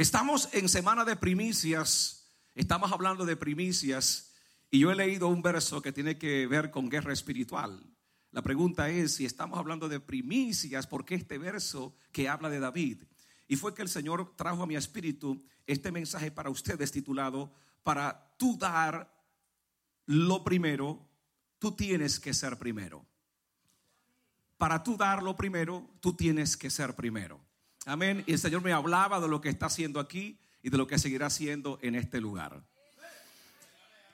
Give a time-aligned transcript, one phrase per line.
[0.00, 4.32] Estamos en semana de primicias, estamos hablando de primicias
[4.70, 7.84] y yo he leído un verso que tiene que ver con guerra espiritual.
[8.30, 12.60] La pregunta es si estamos hablando de primicias, ¿por qué este verso que habla de
[12.60, 13.02] David?
[13.46, 18.34] Y fue que el Señor trajo a mi espíritu este mensaje para ustedes titulado, para
[18.38, 19.14] tú dar
[20.06, 21.10] lo primero,
[21.58, 23.04] tú tienes que ser primero.
[24.56, 27.49] Para tú dar lo primero, tú tienes que ser primero.
[27.86, 28.24] Amén.
[28.26, 30.98] Y el Señor me hablaba de lo que está haciendo aquí y de lo que
[30.98, 32.62] seguirá haciendo en este lugar.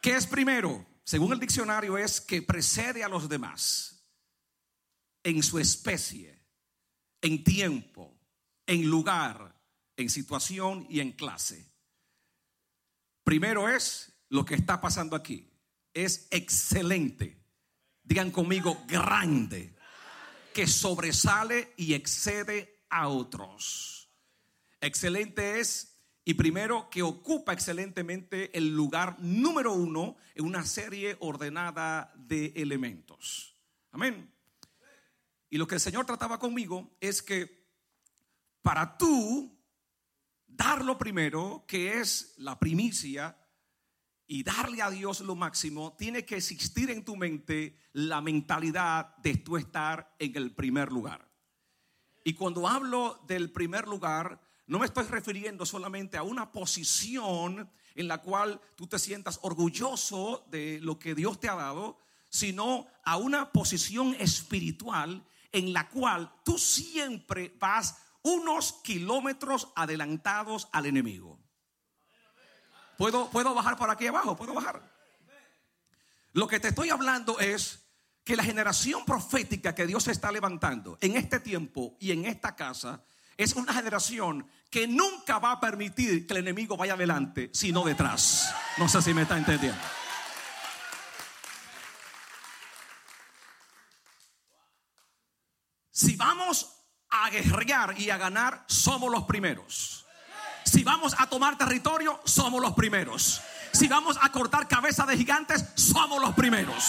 [0.00, 0.86] ¿Qué es primero?
[1.04, 4.04] Según el diccionario es que precede a los demás
[5.22, 6.40] en su especie,
[7.20, 8.16] en tiempo,
[8.66, 9.60] en lugar,
[9.96, 11.72] en situación y en clase.
[13.24, 15.50] Primero es lo que está pasando aquí.
[15.92, 17.42] Es excelente.
[18.04, 19.76] Digan conmigo, grande,
[20.54, 24.08] que sobresale y excede a otros.
[24.80, 32.12] Excelente es, y primero que ocupa excelentemente el lugar número uno en una serie ordenada
[32.16, 33.56] de elementos.
[33.92, 34.32] Amén.
[35.48, 37.66] Y lo que el Señor trataba conmigo es que
[38.62, 39.56] para tú
[40.46, 43.36] dar lo primero, que es la primicia,
[44.26, 49.36] y darle a Dios lo máximo, tiene que existir en tu mente la mentalidad de
[49.36, 51.28] tú estar en el primer lugar.
[52.26, 58.08] Y cuando hablo del primer lugar, no me estoy refiriendo solamente a una posición en
[58.08, 63.16] la cual tú te sientas orgulloso de lo que Dios te ha dado, sino a
[63.16, 71.38] una posición espiritual en la cual tú siempre vas unos kilómetros adelantados al enemigo.
[72.98, 74.36] ¿Puedo, puedo bajar por aquí abajo?
[74.36, 74.82] ¿Puedo bajar?
[76.32, 77.85] Lo que te estoy hablando es
[78.26, 83.04] que la generación profética que Dios está levantando en este tiempo y en esta casa
[83.36, 88.52] es una generación que nunca va a permitir que el enemigo vaya adelante, sino detrás.
[88.78, 89.80] No sé si me está entendiendo.
[95.92, 100.04] Si vamos a guerrear y a ganar, somos los primeros.
[100.64, 103.40] Si vamos a tomar territorio, somos los primeros.
[103.72, 106.84] Si vamos a cortar cabeza de gigantes, somos los primeros.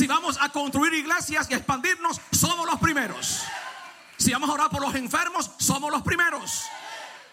[0.00, 3.42] Si vamos a construir iglesias y expandirnos, somos los primeros.
[4.16, 6.62] Si vamos a orar por los enfermos, somos los primeros.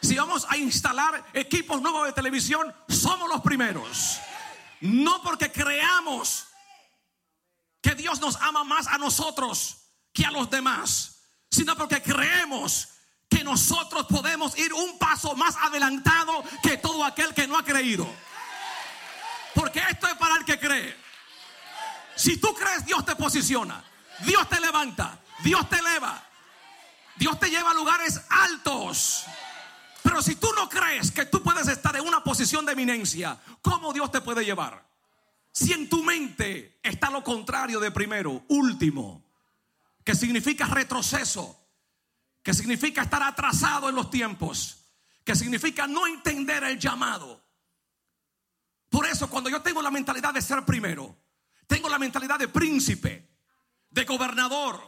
[0.01, 4.19] Si vamos a instalar equipos nuevos de televisión, somos los primeros.
[4.81, 6.47] No porque creamos
[7.81, 9.77] que Dios nos ama más a nosotros
[10.11, 12.89] que a los demás, sino porque creemos
[13.29, 18.05] que nosotros podemos ir un paso más adelantado que todo aquel que no ha creído.
[19.55, 21.06] Porque esto es para el que cree.
[22.17, 23.83] Si tú crees, Dios te posiciona.
[24.25, 25.19] Dios te levanta.
[25.43, 26.23] Dios te eleva.
[27.15, 29.25] Dios te lleva a lugares altos.
[30.03, 33.93] Pero si tú no crees que tú puedes estar en una posición de eminencia, ¿cómo
[33.93, 34.87] Dios te puede llevar?
[35.51, 39.23] Si en tu mente está lo contrario de primero, último,
[40.03, 41.67] que significa retroceso,
[42.41, 44.85] que significa estar atrasado en los tiempos,
[45.23, 47.43] que significa no entender el llamado.
[48.89, 51.17] Por eso cuando yo tengo la mentalidad de ser primero,
[51.67, 53.29] tengo la mentalidad de príncipe,
[53.89, 54.81] de gobernador.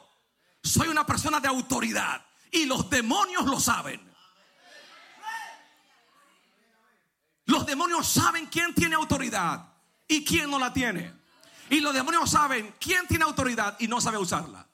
[0.63, 4.09] Soy una persona de autoridad y los demonios lo saben.
[7.45, 9.73] Los demonios saben quién tiene autoridad
[10.07, 11.13] y quién no la tiene.
[11.69, 14.65] Y los demonios saben quién tiene autoridad y no sabe usarla.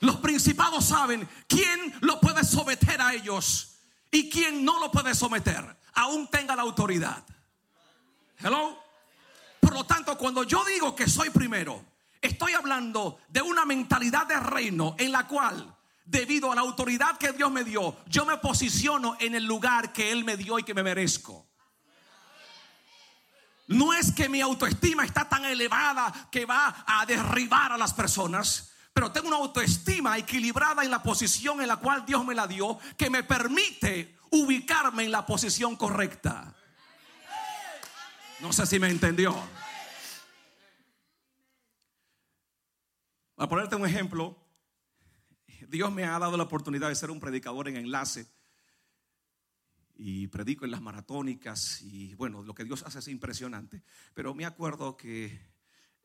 [0.00, 3.78] Los principados saben quién lo puede someter a ellos
[4.10, 7.24] y quién no lo puede someter, aún tenga la autoridad.
[8.38, 8.85] Hello.
[9.76, 11.84] Lo tanto, cuando yo digo que soy primero,
[12.22, 17.32] estoy hablando de una mentalidad de reino en la cual, debido a la autoridad que
[17.32, 20.72] Dios me dio, yo me posiciono en el lugar que Él me dio y que
[20.72, 21.46] me merezco.
[23.66, 28.72] No es que mi autoestima está tan elevada que va a derribar a las personas,
[28.94, 32.78] pero tengo una autoestima equilibrada en la posición en la cual Dios me la dio
[32.96, 36.54] que me permite ubicarme en la posición correcta.
[38.40, 39.36] No sé si me entendió.
[43.36, 44.34] Para ponerte un ejemplo,
[45.68, 48.26] Dios me ha dado la oportunidad de ser un predicador en enlace
[49.94, 53.82] y predico en las maratónicas y bueno, lo que Dios hace es impresionante.
[54.14, 55.38] Pero me acuerdo que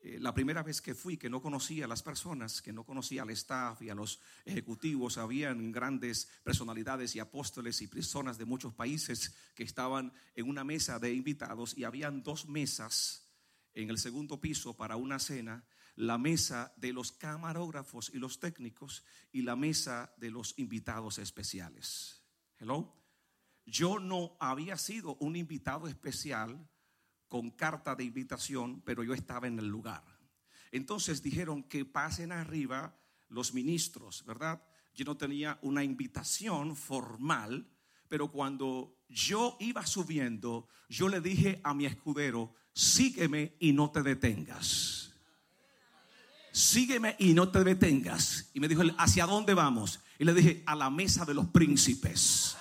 [0.00, 3.22] eh, la primera vez que fui, que no conocía a las personas, que no conocía
[3.22, 8.74] al staff y a los ejecutivos, habían grandes personalidades y apóstoles y personas de muchos
[8.74, 13.26] países que estaban en una mesa de invitados y habían dos mesas
[13.72, 15.64] en el segundo piso para una cena
[15.96, 22.22] la mesa de los camarógrafos y los técnicos y la mesa de los invitados especiales.
[22.58, 22.96] Hello.
[23.64, 26.68] Yo no había sido un invitado especial
[27.28, 30.04] con carta de invitación, pero yo estaba en el lugar.
[30.72, 32.98] Entonces dijeron que pasen arriba
[33.28, 34.62] los ministros, ¿verdad?
[34.94, 37.70] Yo no tenía una invitación formal,
[38.08, 44.02] pero cuando yo iba subiendo, yo le dije a mi escudero, sígueme y no te
[44.02, 45.11] detengas.
[46.52, 48.50] Sígueme y no te detengas.
[48.52, 50.00] Y me dijo, ¿hacia dónde vamos?
[50.18, 52.56] Y le dije, a la mesa de los príncipes.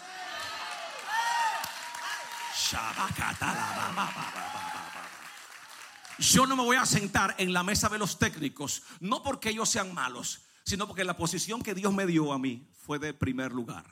[6.19, 9.67] Yo no me voy a sentar en la mesa de los técnicos, no porque ellos
[9.67, 13.51] sean malos, sino porque la posición que Dios me dio a mí fue de primer
[13.51, 13.85] lugar.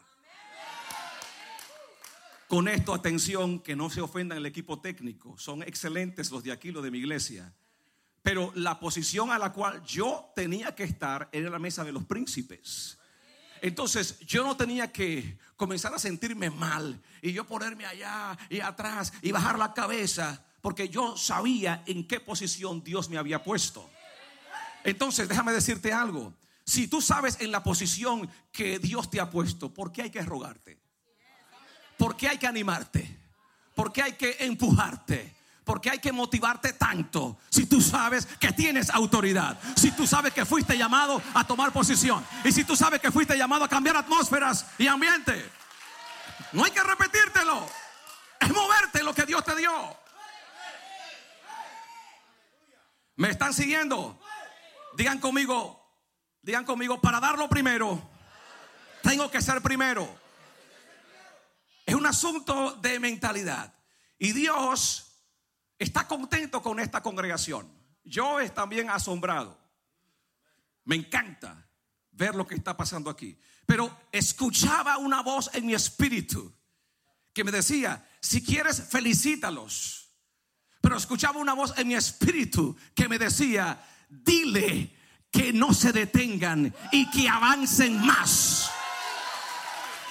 [2.48, 6.72] Con esto, atención, que no se ofendan el equipo técnico, son excelentes los de aquí,
[6.72, 7.54] los de mi iglesia.
[8.22, 12.04] Pero la posición a la cual yo tenía que estar era la mesa de los
[12.06, 12.98] príncipes.
[13.62, 19.14] Entonces yo no tenía que comenzar a sentirme mal y yo ponerme allá y atrás
[19.22, 23.90] y bajar la cabeza porque yo sabía en qué posición Dios me había puesto.
[24.84, 26.34] Entonces déjame decirte algo.
[26.66, 30.22] Si tú sabes en la posición que Dios te ha puesto, ¿por qué hay que
[30.22, 30.80] rogarte?
[31.98, 33.18] ¿Por qué hay que animarte?
[33.76, 35.36] ¿Por qué hay que empujarte?
[35.70, 39.56] Porque hay que motivarte tanto si tú sabes que tienes autoridad?
[39.76, 42.26] Si tú sabes que fuiste llamado a tomar posición.
[42.44, 45.48] Y si tú sabes que fuiste llamado a cambiar atmósferas y ambiente.
[46.54, 47.68] No hay que repetírtelo.
[48.40, 49.72] Es moverte lo que Dios te dio.
[53.18, 54.20] ¿Me están siguiendo?
[54.98, 55.88] Digan conmigo,
[56.42, 58.02] digan conmigo, para darlo primero,
[59.04, 60.10] tengo que ser primero.
[61.86, 63.72] Es un asunto de mentalidad.
[64.18, 65.09] Y Dios
[65.80, 67.68] está contento con esta congregación.
[68.04, 69.58] Yo es también asombrado.
[70.84, 71.68] Me encanta
[72.12, 73.40] ver lo que está pasando aquí.
[73.66, 76.54] Pero escuchaba una voz en mi espíritu
[77.34, 80.10] que me decía, si quieres, felicítalos.
[80.82, 84.96] Pero escuchaba una voz en mi espíritu que me decía, dile
[85.32, 88.70] que no se detengan y que avancen más.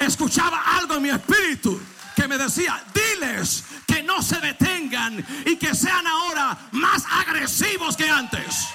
[0.00, 1.80] Escuchaba algo en mi espíritu
[2.18, 8.10] que me decía, diles que no se detengan y que sean ahora más agresivos que
[8.10, 8.66] antes.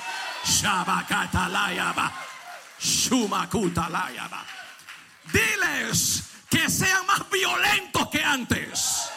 [5.33, 9.09] Diles que sean más violentos que antes.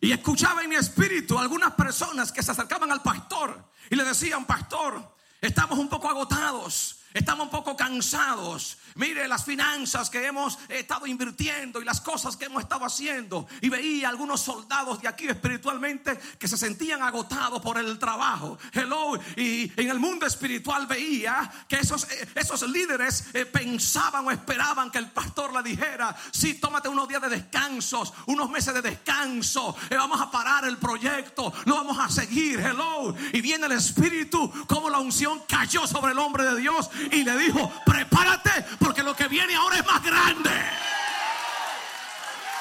[0.00, 4.46] Y escuchaba en mi espíritu algunas personas que se acercaban al pastor y le decían,
[4.46, 6.97] pastor, estamos un poco agotados.
[7.18, 8.78] Estamos un poco cansados.
[8.94, 13.48] Mire las finanzas que hemos estado invirtiendo y las cosas que hemos estado haciendo.
[13.60, 18.56] Y veía algunos soldados de aquí espiritualmente que se sentían agotados por el trabajo.
[18.72, 19.18] Hello.
[19.34, 24.88] Y en el mundo espiritual veía que esos, eh, esos líderes eh, pensaban o esperaban
[24.88, 29.74] que el pastor le dijera, sí, tómate unos días de descansos, unos meses de descanso.
[29.90, 31.52] Eh, vamos a parar el proyecto.
[31.66, 32.60] No vamos a seguir.
[32.60, 33.12] Hello.
[33.32, 37.36] Y viene el espíritu como la unción cayó sobre el hombre de Dios y le
[37.36, 40.50] dijo, prepárate porque lo que viene ahora es más grande.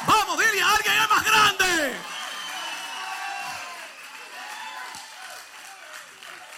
[0.06, 1.96] Vamos, dile a alguien es más grande.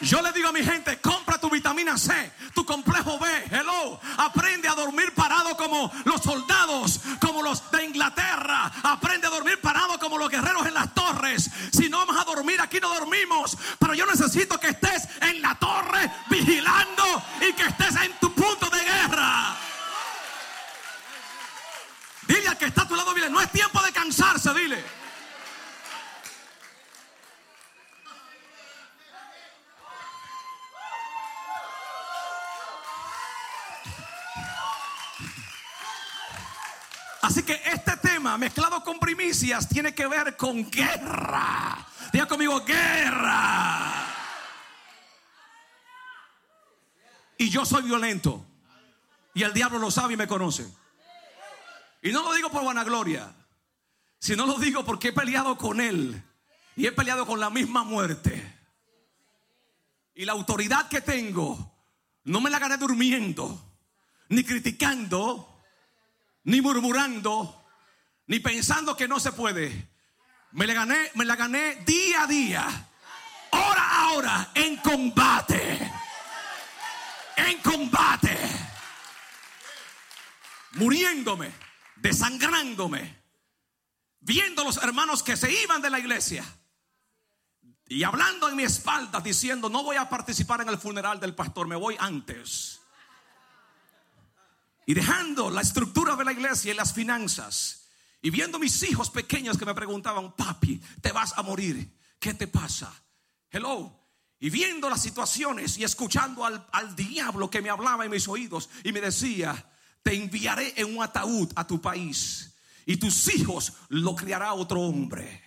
[0.02, 4.00] Yo le digo a mi gente, compra tu vitamina C, tu complejo B, hello.
[4.18, 8.72] Aprende a dormir parado como los soldados, como los de Inglaterra.
[8.84, 11.50] Aprende a dormir parado como los guerreros en las torres.
[11.74, 13.58] Si no vamos a dormir, aquí no dormimos.
[13.78, 17.04] Pero yo necesito que estés en la torre vigilando
[17.42, 19.58] y que estés en tu punto de guerra.
[22.26, 24.99] Dile al que está a tu lado, dile, no es tiempo de cansarse, dile.
[37.30, 41.86] Así que este tema mezclado con primicias tiene que ver con guerra.
[42.12, 44.08] Diga conmigo, guerra.
[47.38, 48.44] Y yo soy violento.
[49.36, 50.68] Y el diablo lo sabe y me conoce.
[52.02, 53.32] Y no lo digo por vanagloria,
[54.18, 56.24] sino lo digo porque he peleado con él.
[56.76, 58.58] Y he peleado con la misma muerte.
[60.16, 61.78] Y la autoridad que tengo,
[62.24, 63.72] no me la gané durmiendo,
[64.30, 65.59] ni criticando,
[66.50, 67.64] ni murmurando,
[68.26, 69.88] ni pensando que no se puede.
[70.54, 72.90] Me la gané, me la gané día a día,
[73.52, 75.92] hora a hora, en combate.
[77.38, 78.36] En combate.
[80.72, 81.52] Muriéndome,
[81.98, 83.22] desangrándome,
[84.20, 86.44] viendo los hermanos que se iban de la iglesia
[87.88, 91.68] y hablando en mi espalda diciendo, no voy a participar en el funeral del pastor,
[91.68, 92.79] me voy antes.
[94.90, 97.90] Y dejando la estructura de la iglesia y las finanzas
[98.24, 102.48] y viendo mis hijos pequeños que me preguntaban, papi, te vas a morir, ¿qué te
[102.48, 102.92] pasa?
[103.52, 104.10] Hello.
[104.40, 108.68] Y viendo las situaciones y escuchando al, al diablo que me hablaba en mis oídos
[108.84, 109.64] y me decía,
[110.02, 112.56] te enviaré en un ataúd a tu país
[112.88, 115.44] y tus hijos lo criará otro hombre.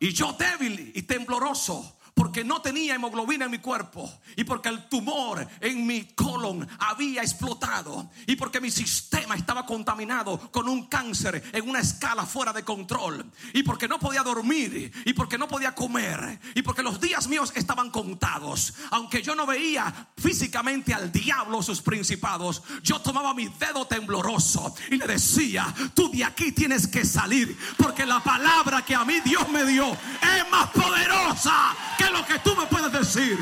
[0.00, 4.88] Y yo débil y tembloroso porque no tenía hemoglobina en mi cuerpo y porque el
[4.88, 11.42] tumor en mi colon había explotado y porque mi sistema estaba contaminado con un cáncer
[11.52, 15.74] en una escala fuera de control y porque no podía dormir y porque no podía
[15.74, 18.74] comer y porque los días míos estaban contados.
[18.90, 24.96] Aunque yo no veía físicamente al diablo sus principados, yo tomaba mi dedo tembloroso y
[24.96, 29.48] le decía, tú de aquí tienes que salir porque la palabra que a mí Dios
[29.48, 31.74] me dio es más poderosa
[32.10, 33.38] lo que tú me puedes decir.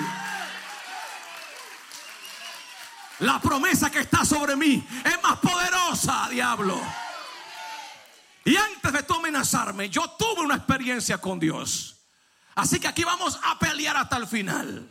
[3.20, 6.80] La promesa que está sobre mí es más poderosa, diablo.
[8.44, 11.96] Y antes de tú amenazarme, yo tuve una experiencia con Dios.
[12.54, 14.90] Así que aquí vamos a pelear hasta el final.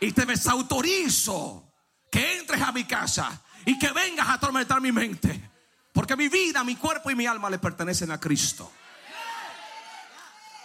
[0.00, 1.72] Y te desautorizo
[2.10, 5.50] que entres a mi casa y que vengas a atormentar mi mente.
[5.92, 8.70] Porque mi vida, mi cuerpo y mi alma le pertenecen a Cristo.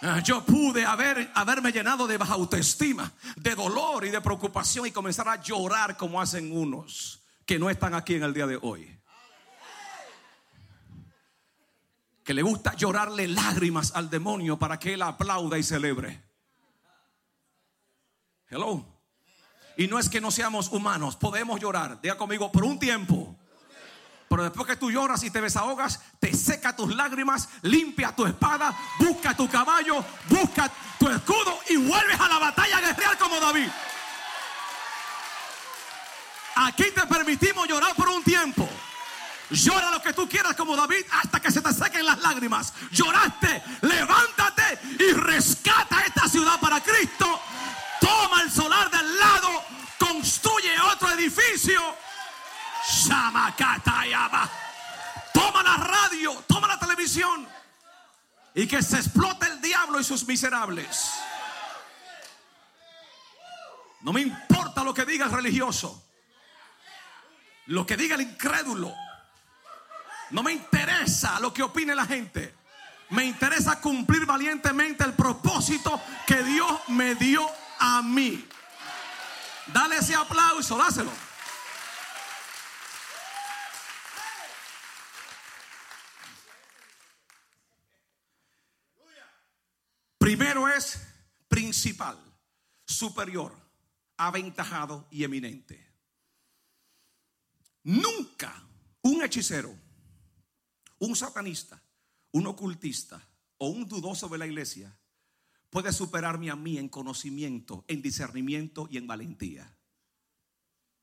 [0.00, 4.92] Ah, yo pude haber, haberme llenado de baja autoestima, de dolor y de preocupación y
[4.92, 8.96] comenzar a llorar como hacen unos que no están aquí en el día de hoy.
[12.22, 16.22] Que le gusta llorarle lágrimas al demonio para que él aplauda y celebre.
[18.50, 18.86] Hello.
[19.78, 23.37] Y no es que no seamos humanos, podemos llorar, diga conmigo, por un tiempo.
[24.38, 28.72] Pero después que tú lloras y te desahogas, te seca tus lágrimas, limpia tu espada,
[29.00, 33.68] busca tu caballo, busca tu escudo y vuelves a la batalla guerreal como David.
[36.54, 38.68] Aquí te permitimos llorar por un tiempo.
[39.50, 42.72] Llora lo que tú quieras como David hasta que se te sequen las lágrimas.
[42.92, 47.40] Lloraste, levántate y rescata esta ciudad para Cristo.
[48.00, 49.64] Toma el solar del lado,
[49.98, 51.82] construye otro edificio
[55.32, 57.46] Toma la radio, toma la televisión.
[58.54, 61.10] Y que se explote el diablo y sus miserables.
[64.00, 66.04] No me importa lo que diga el religioso.
[67.66, 68.94] Lo que diga el incrédulo.
[70.30, 72.54] No me interesa lo que opine la gente.
[73.10, 78.46] Me interesa cumplir valientemente el propósito que Dios me dio a mí.
[79.66, 81.27] Dale ese aplauso, dáselo.
[90.28, 91.00] Primero es
[91.48, 92.18] principal,
[92.84, 93.56] superior,
[94.18, 95.82] aventajado y eminente.
[97.84, 98.62] Nunca
[99.00, 99.74] un hechicero,
[100.98, 101.82] un satanista,
[102.32, 104.94] un ocultista o un dudoso de la iglesia
[105.70, 109.78] puede superarme a mí en conocimiento, en discernimiento y en valentía.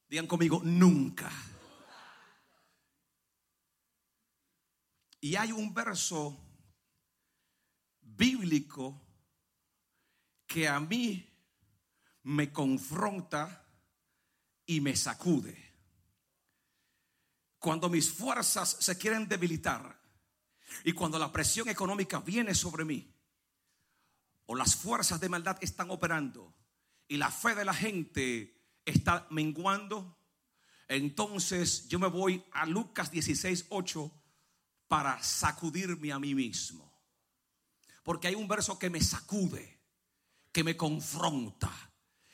[0.08, 1.32] Digan conmigo, nunca.
[5.20, 6.38] Y hay un verso
[8.02, 9.02] bíblico
[10.48, 11.28] que a mí
[12.24, 13.66] me confronta
[14.66, 15.74] y me sacude.
[17.60, 20.00] Cuando mis fuerzas se quieren debilitar
[20.84, 23.12] y cuando la presión económica viene sobre mí
[24.48, 26.54] o las fuerzas de maldad están operando
[27.08, 30.18] y la fe de la gente está menguando,
[30.88, 34.12] entonces yo me voy a Lucas 16, 8
[34.88, 36.92] para sacudirme a mí mismo.
[38.04, 39.75] Porque hay un verso que me sacude
[40.56, 41.70] que me confronta.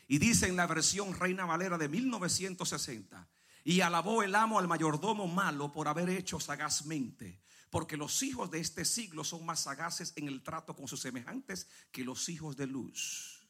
[0.07, 3.27] Y dice en la versión Reina Valera de 1960,
[3.63, 8.59] y alabó el amo al mayordomo malo por haber hecho sagazmente, porque los hijos de
[8.59, 12.67] este siglo son más sagaces en el trato con sus semejantes que los hijos de
[12.67, 13.49] luz.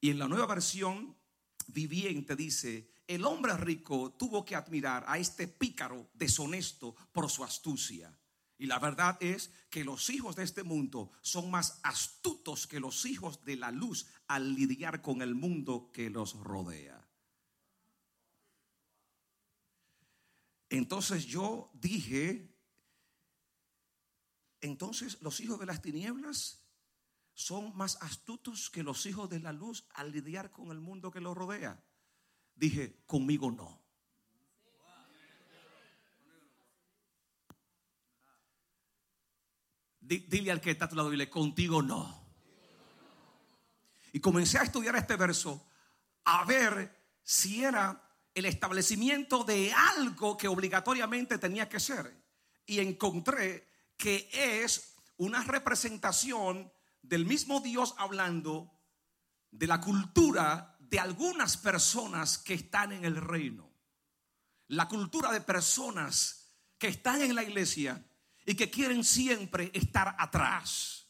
[0.00, 1.16] Y en la nueva versión
[1.66, 8.16] viviente dice, el hombre rico tuvo que admirar a este pícaro deshonesto por su astucia.
[8.62, 13.04] Y la verdad es que los hijos de este mundo son más astutos que los
[13.06, 17.04] hijos de la luz al lidiar con el mundo que los rodea.
[20.68, 22.56] Entonces yo dije,
[24.60, 26.64] entonces los hijos de las tinieblas
[27.34, 31.20] son más astutos que los hijos de la luz al lidiar con el mundo que
[31.20, 31.84] los rodea.
[32.54, 33.81] Dije, conmigo no.
[40.18, 42.22] Dile al que está a tu lado, dile, contigo no.
[44.12, 45.66] Y comencé a estudiar este verso,
[46.24, 48.02] a ver si era
[48.34, 52.22] el establecimiento de algo que obligatoriamente tenía que ser.
[52.66, 58.72] Y encontré que es una representación del mismo Dios hablando
[59.50, 63.70] de la cultura de algunas personas que están en el reino.
[64.68, 68.04] La cultura de personas que están en la iglesia
[68.46, 71.06] y que quieren siempre estar atrás.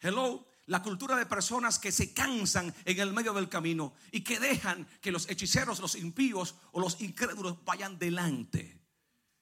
[0.00, 4.38] Hello, la cultura de personas que se cansan en el medio del camino y que
[4.38, 8.80] dejan que los hechiceros, los impíos o los incrédulos vayan delante.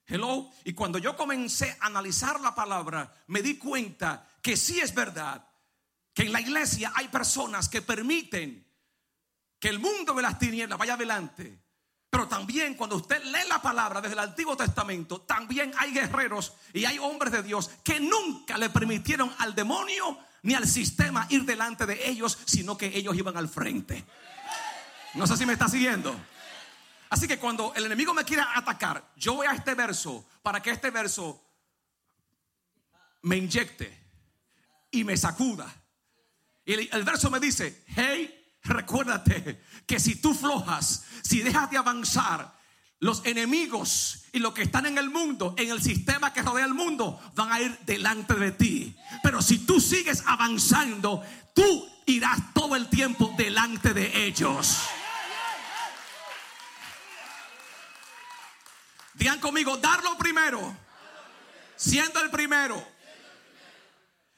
[0.07, 4.95] Hello, y cuando yo comencé a analizar la palabra, me di cuenta que sí es
[4.95, 5.47] verdad
[6.15, 8.67] que en la iglesia hay personas que permiten
[9.59, 11.63] que el mundo de las tinieblas vaya adelante.
[12.11, 16.85] Pero también cuando usted lee la palabra desde el Antiguo Testamento, también hay guerreros y
[16.87, 21.85] hay hombres de Dios que nunca le permitieron al demonio ni al sistema ir delante
[21.85, 24.05] de ellos, sino que ellos iban al frente.
[25.15, 26.15] No sé si me está siguiendo.
[27.11, 30.71] Así que cuando el enemigo me quiera atacar, yo voy a este verso para que
[30.71, 31.43] este verso
[33.23, 33.99] me inyecte
[34.91, 35.75] y me sacuda.
[36.65, 38.38] Y el, el verso me dice, hey,
[38.69, 42.59] recuérdate que si tú flojas, si dejas de avanzar,
[43.01, 46.75] los enemigos y los que están en el mundo, en el sistema que rodea el
[46.75, 48.97] mundo, van a ir delante de ti.
[49.23, 51.23] Pero si tú sigues avanzando,
[51.55, 54.79] tú irás todo el tiempo delante de ellos.
[59.15, 60.77] Digan conmigo, darlo primero,
[61.77, 62.85] siendo el primero.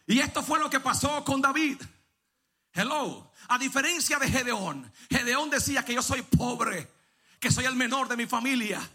[0.06, 1.80] Y esto fue lo que pasó con David.
[2.72, 3.32] Hello.
[3.48, 6.88] A diferencia de Gedeón, Gedeón decía que yo soy pobre
[7.40, 8.88] que soy el menor de mi familia.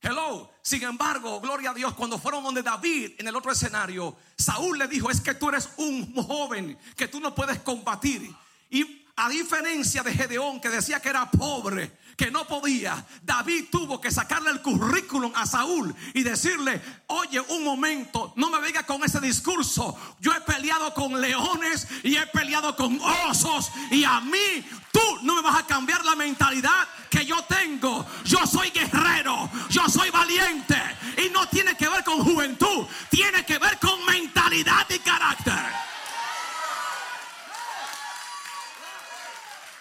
[0.00, 0.52] Hello.
[0.62, 4.86] Sin embargo, gloria a Dios, cuando fueron donde David en el otro escenario, Saúl le
[4.86, 8.30] dijo, es que tú eres un joven, que tú no puedes combatir.
[8.70, 14.00] Y a diferencia de Gedeón, que decía que era pobre, que no podía, David tuvo
[14.00, 19.04] que sacarle el currículum a Saúl y decirle, oye, un momento, no me venga con
[19.04, 19.96] ese discurso.
[20.18, 25.36] Yo he peleado con leones y he peleado con osos y a mí tú no
[25.36, 28.04] me vas a cambiar la mentalidad que yo tengo.
[28.24, 30.76] Yo soy guerrero, yo soy valiente
[31.24, 35.54] y no tiene que ver con juventud, tiene que ver con mentalidad y carácter.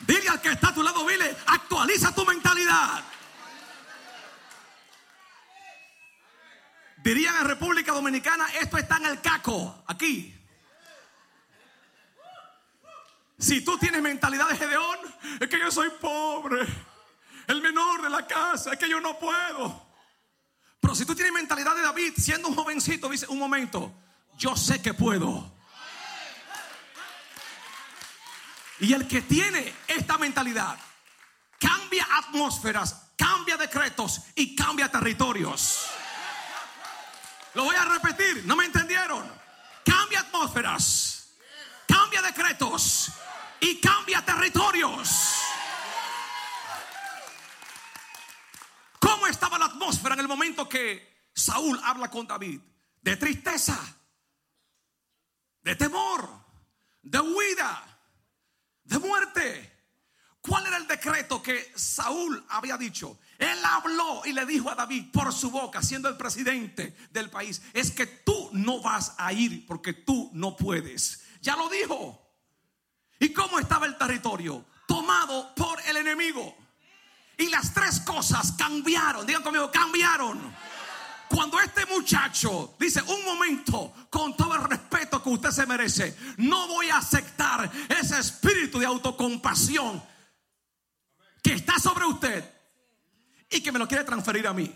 [0.08, 3.04] Dile al que está a tu lado, dile, actualiza tu mentalidad.
[7.04, 10.34] Dirían en República Dominicana, esto está en el caco, aquí.
[13.38, 14.98] Si tú tienes mentalidad de Gedeón,
[15.41, 16.65] es que yo soy pobre,
[17.48, 19.88] el menor de la casa, es que yo no puedo.
[20.80, 23.93] Pero si tú tienes mentalidad de David, siendo un jovencito, dice, un momento,
[24.38, 25.57] yo sé que puedo.
[28.80, 30.78] Y el que tiene esta mentalidad
[31.60, 35.88] cambia atmósferas, cambia decretos y cambia territorios.
[37.56, 39.28] Lo voy a repetir, ¿no me entendieron?
[39.84, 41.34] Cambia atmósferas,
[41.88, 43.12] cambia decretos
[43.60, 45.10] y cambia territorios.
[49.00, 52.62] ¿Cómo estaba la atmósfera en el momento que Saúl habla con David?
[53.02, 53.80] De tristeza,
[55.63, 56.30] de temor,
[57.02, 57.97] de huida
[58.88, 59.73] de muerte.
[60.41, 63.19] ¿Cuál era el decreto que Saúl había dicho?
[63.38, 67.62] Él habló y le dijo a David por su boca, siendo el presidente del país,
[67.73, 71.23] es que tú no vas a ir porque tú no puedes.
[71.41, 72.23] Ya lo dijo.
[73.19, 74.65] ¿Y cómo estaba el territorio?
[74.88, 76.56] Tomado por el enemigo.
[77.38, 79.26] Y las tres cosas cambiaron.
[79.26, 80.56] Digan conmigo, cambiaron.
[81.30, 86.68] Cuando este muchacho dice, un momento, con todo el respeto que usted se merece, no
[86.68, 90.02] voy a aceptar ese espíritu de autocompasión
[91.42, 92.54] que está sobre usted
[93.50, 94.74] y que me lo quiere transferir a mí.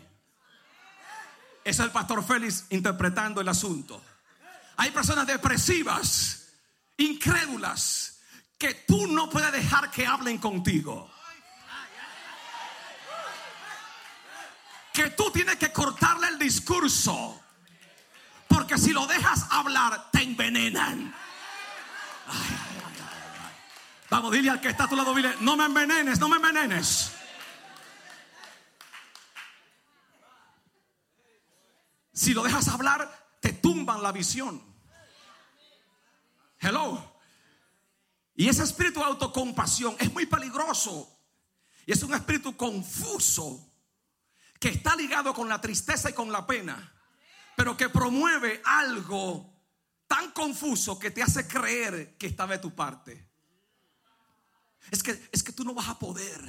[1.64, 4.02] Es el pastor Félix interpretando el asunto.
[4.78, 6.48] Hay personas depresivas,
[6.98, 8.20] incrédulas,
[8.58, 11.10] que tú no puedes dejar que hablen contigo.
[14.94, 17.40] Que tú tienes que cortarle el discurso.
[18.48, 21.16] Porque si lo dejas hablar, te envenenan.
[24.10, 27.14] Vamos, dile al que está a tu lado, dile, no me envenenes, no me envenenes.
[32.12, 34.62] Si lo dejas hablar, te tumban la visión.
[36.60, 37.20] Hello.
[38.36, 41.18] Y ese espíritu de autocompasión es muy peligroso.
[41.86, 43.71] Y es un espíritu confuso
[44.62, 46.94] que está ligado con la tristeza y con la pena,
[47.58, 49.52] pero que promueve algo
[50.06, 53.28] tan confuso que te hace creer que está de tu parte.
[54.92, 56.40] Es que, es que tú no vas a poder.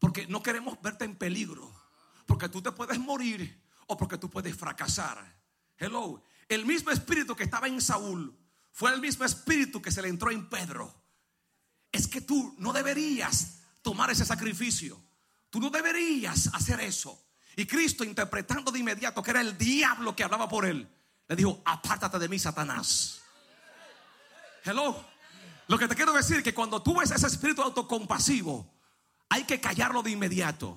[0.00, 1.72] Porque no queremos verte en peligro.
[2.26, 5.32] Porque tú te puedes morir o porque tú puedes fracasar.
[5.78, 6.20] Hello.
[6.48, 8.36] El mismo espíritu que estaba en Saúl
[8.72, 10.92] fue el mismo espíritu que se le entró en Pedro.
[11.92, 15.05] Es que tú no deberías tomar ese sacrificio.
[15.50, 17.26] Tú no deberías hacer eso.
[17.56, 20.88] Y Cristo interpretando de inmediato que era el diablo que hablaba por él,
[21.28, 23.20] le dijo, apártate de mí, Satanás.
[24.64, 25.04] Hello.
[25.68, 28.72] Lo que te quiero decir es que cuando tú ves ese espíritu autocompasivo,
[29.28, 30.76] hay que callarlo de inmediato.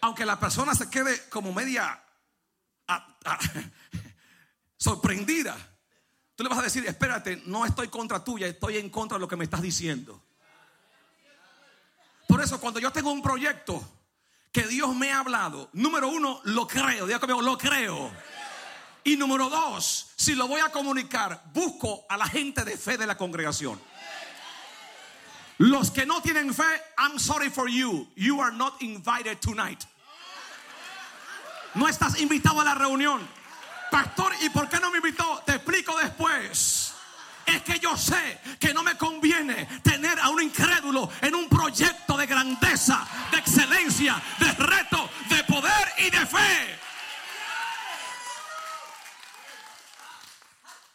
[0.00, 2.02] Aunque la persona se quede como media
[4.78, 5.56] sorprendida.
[6.34, 9.28] Tú le vas a decir, espérate, no estoy contra tuya, estoy en contra de lo
[9.28, 10.22] que me estás diciendo.
[12.40, 13.86] Por eso cuando yo tengo un proyecto
[14.50, 18.10] que Dios me ha hablado, número uno, lo creo, diga conmigo, lo creo.
[19.04, 23.06] Y número dos, si lo voy a comunicar, busco a la gente de fe de
[23.06, 23.78] la congregación.
[25.58, 26.64] Los que no tienen fe,
[26.96, 28.08] I'm sorry for you.
[28.16, 29.84] You are not invited tonight.
[31.74, 33.20] No estás invitado a la reunión.
[33.90, 35.42] Pastor, ¿y por qué no me invitó?
[35.44, 36.94] Te explico después.
[37.54, 41.48] Es que yo sé que no me conviene tener a un incrédulo en un
[42.88, 46.78] de excelencia, de reto, de poder y de fe.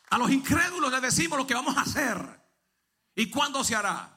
[0.10, 2.18] A los incrédulos les decimos lo que vamos a hacer
[3.14, 4.12] y cuándo se hará.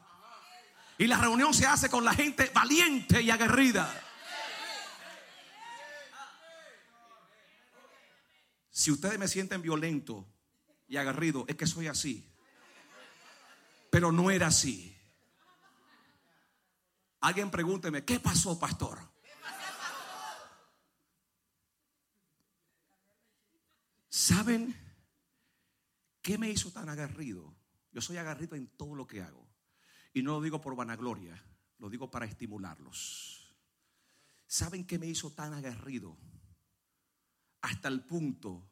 [0.96, 4.02] Y la reunión se hace con la gente valiente y aguerrida.
[8.70, 10.26] Si ustedes me sienten violento
[10.86, 12.32] y aguerrido, es que soy así.
[13.90, 14.97] Pero no era así.
[17.20, 18.98] Alguien pregúnteme, ¿qué pasó, pastor?
[24.08, 24.74] ¿Saben
[26.22, 27.54] qué me hizo tan aguerrido?
[27.92, 29.48] Yo soy aguerrido en todo lo que hago.
[30.12, 31.42] Y no lo digo por vanagloria,
[31.78, 33.54] lo digo para estimularlos.
[34.46, 36.16] ¿Saben qué me hizo tan aguerrido?
[37.62, 38.70] Hasta el punto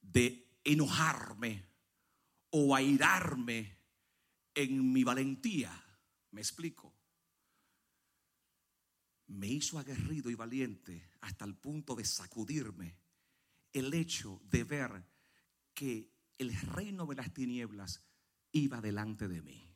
[0.00, 1.64] de enojarme
[2.50, 3.78] o airarme
[4.54, 5.87] en mi valentía.
[6.30, 6.94] Me explico.
[9.28, 12.96] Me hizo aguerrido y valiente hasta el punto de sacudirme
[13.72, 15.04] el hecho de ver
[15.74, 18.02] que el reino de las tinieblas
[18.52, 19.68] iba delante de mí.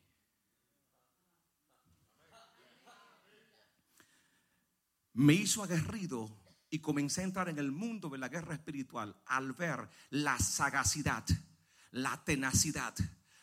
[5.14, 6.30] me hizo aguerrido
[6.70, 11.24] y comencé a entrar en el mundo de la guerra espiritual al ver la sagacidad,
[11.90, 12.94] la tenacidad,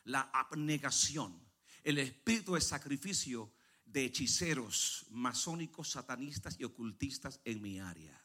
[0.03, 1.39] la abnegación,
[1.83, 3.51] el espíritu de sacrificio
[3.85, 8.23] de hechiceros, masónicos, satanistas y ocultistas en mi área.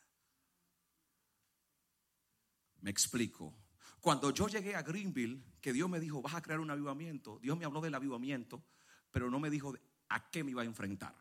[2.80, 3.54] Me explico.
[4.00, 7.56] Cuando yo llegué a Greenville, que Dios me dijo, vas a crear un avivamiento, Dios
[7.56, 8.62] me habló del avivamiento,
[9.10, 9.74] pero no me dijo
[10.10, 11.14] a qué me iba a enfrentar.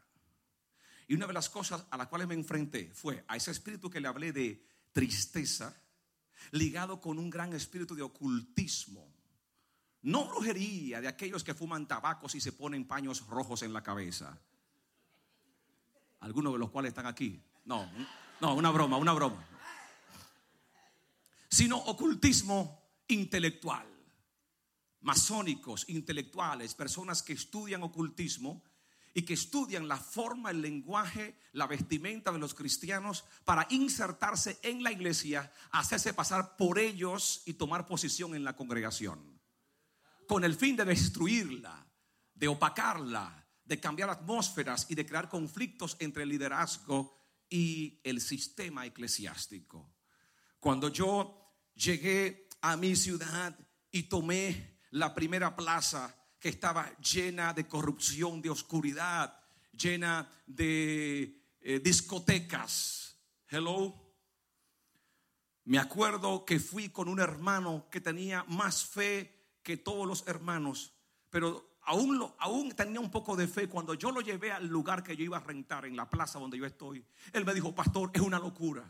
[1.08, 4.02] Y una de las cosas a las cuales me enfrenté fue a ese espíritu que
[4.02, 5.82] le hablé de tristeza,
[6.52, 9.13] ligado con un gran espíritu de ocultismo.
[10.04, 14.38] No brujería de aquellos que fuman tabacos y se ponen paños rojos en la cabeza.
[16.20, 17.42] Algunos de los cuales están aquí.
[17.66, 17.90] No,
[18.42, 19.46] no, una broma, una broma.
[21.50, 23.88] Sino ocultismo intelectual.
[25.02, 28.62] Masónicos, intelectuales, personas que estudian ocultismo
[29.14, 34.84] y que estudian la forma, el lenguaje, la vestimenta de los cristianos para insertarse en
[34.84, 39.33] la iglesia, hacerse pasar por ellos y tomar posición en la congregación.
[40.34, 41.86] Con el fin de destruirla,
[42.34, 47.16] de opacarla, de cambiar atmósferas y de crear conflictos entre el liderazgo
[47.48, 49.94] y el sistema eclesiástico.
[50.60, 53.56] Cuando yo llegué a mi ciudad
[53.92, 59.40] y tomé la primera plaza, que estaba llena de corrupción, de oscuridad,
[59.72, 63.20] llena de eh, discotecas.
[63.48, 64.16] Hello.
[65.66, 69.33] Me acuerdo que fui con un hermano que tenía más fe
[69.64, 70.94] que todos los hermanos,
[71.30, 73.68] pero aún, lo, aún tenía un poco de fe.
[73.68, 76.58] Cuando yo lo llevé al lugar que yo iba a rentar, en la plaza donde
[76.58, 78.84] yo estoy, él me dijo, pastor, es una locura,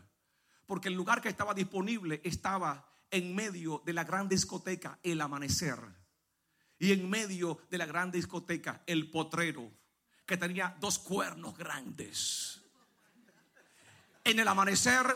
[0.66, 5.78] porque el lugar que estaba disponible estaba en medio de la gran discoteca, el amanecer.
[6.78, 9.70] Y en medio de la gran discoteca, el potrero,
[10.26, 12.60] que tenía dos cuernos grandes.
[14.24, 15.06] En el amanecer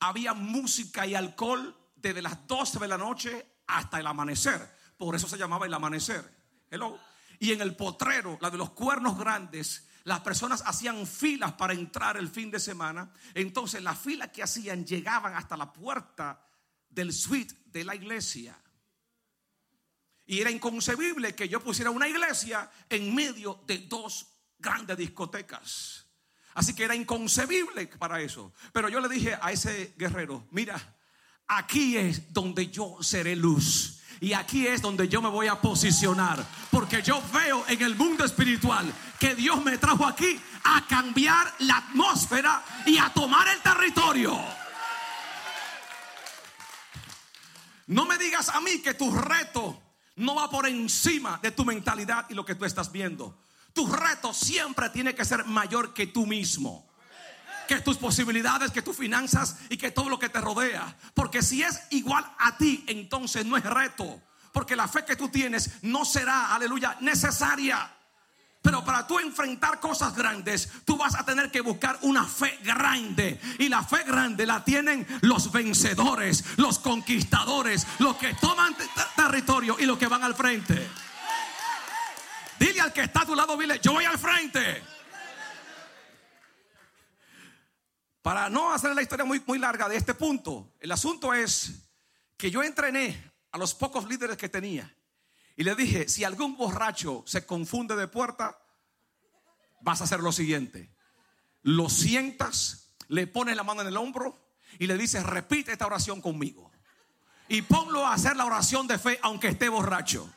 [0.00, 4.76] había música y alcohol desde las 12 de la noche hasta el amanecer.
[4.96, 6.28] Por eso se llamaba el amanecer.
[6.70, 6.98] Hello.
[7.38, 12.16] Y en el potrero, la de los cuernos grandes, las personas hacían filas para entrar
[12.16, 13.12] el fin de semana.
[13.34, 16.44] Entonces las filas que hacían llegaban hasta la puerta
[16.88, 18.58] del suite de la iglesia.
[20.26, 24.26] Y era inconcebible que yo pusiera una iglesia en medio de dos
[24.58, 26.06] grandes discotecas.
[26.54, 28.52] Así que era inconcebible para eso.
[28.72, 30.97] Pero yo le dije a ese guerrero, mira,
[31.48, 33.96] aquí es donde yo seré luz.
[34.20, 36.44] Y aquí es donde yo me voy a posicionar.
[36.70, 41.78] Porque yo veo en el mundo espiritual que Dios me trajo aquí a cambiar la
[41.78, 44.38] atmósfera y a tomar el territorio.
[47.86, 49.80] No me digas a mí que tu reto
[50.16, 53.40] no va por encima de tu mentalidad y lo que tú estás viendo.
[53.72, 56.87] Tu reto siempre tiene que ser mayor que tú mismo.
[57.68, 60.96] Que tus posibilidades, que tus finanzas y que todo lo que te rodea.
[61.14, 64.20] Porque si es igual a ti, entonces no es reto.
[64.52, 67.94] Porque la fe que tú tienes no será, aleluya, necesaria.
[68.60, 73.40] Pero para tú enfrentar cosas grandes, tú vas a tener que buscar una fe grande.
[73.58, 78.74] Y la fe grande la tienen los vencedores, los conquistadores, los que toman
[79.14, 80.88] territorio y los que van al frente.
[82.58, 84.82] Dile al que está a tu lado, dile, yo voy al frente.
[88.28, 91.88] Para no hacer la historia muy, muy larga de este punto, el asunto es
[92.36, 94.94] que yo entrené a los pocos líderes que tenía
[95.56, 98.58] y le dije, si algún borracho se confunde de puerta,
[99.80, 100.94] vas a hacer lo siguiente.
[101.62, 104.38] Lo sientas, le pones la mano en el hombro
[104.78, 106.70] y le dices, repite esta oración conmigo.
[107.48, 110.30] Y ponlo a hacer la oración de fe aunque esté borracho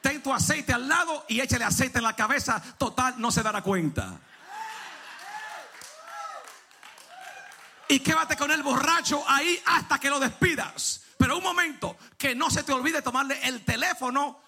[0.00, 3.62] ten tu aceite al lado y échale aceite en la cabeza, total, no se dará
[3.62, 4.18] cuenta.
[7.90, 11.02] Y quédate con el borracho ahí hasta que lo despidas.
[11.18, 14.40] Pero un momento, que no se te olvide tomarle el teléfono,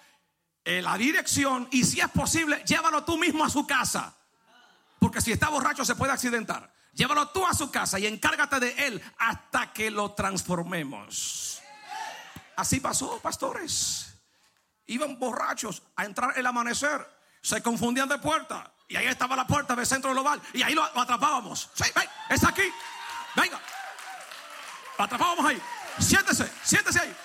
[0.63, 4.15] eh, la dirección y si es posible, llévalo tú mismo a su casa.
[4.97, 6.73] Porque si está borracho se puede accidentar.
[6.93, 11.61] Llévalo tú a su casa y encárgate de él hasta que lo transformemos.
[12.55, 14.13] Así pasó, pastores
[14.87, 17.05] iban borrachos a entrar el amanecer,
[17.41, 18.71] se confundían de puerta.
[18.87, 20.41] Y ahí estaba la puerta del centro global.
[20.53, 21.69] Y ahí lo, atrapábamos.
[21.73, 21.85] Sí,
[22.29, 22.63] es aquí.
[23.35, 23.59] Venga.
[24.97, 25.61] Lo atrapábamos ahí.
[25.99, 27.15] Siéntese, siéntese ahí.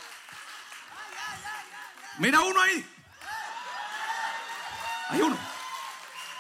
[2.18, 2.94] Mira uno ahí.
[5.11, 5.38] Hay uno.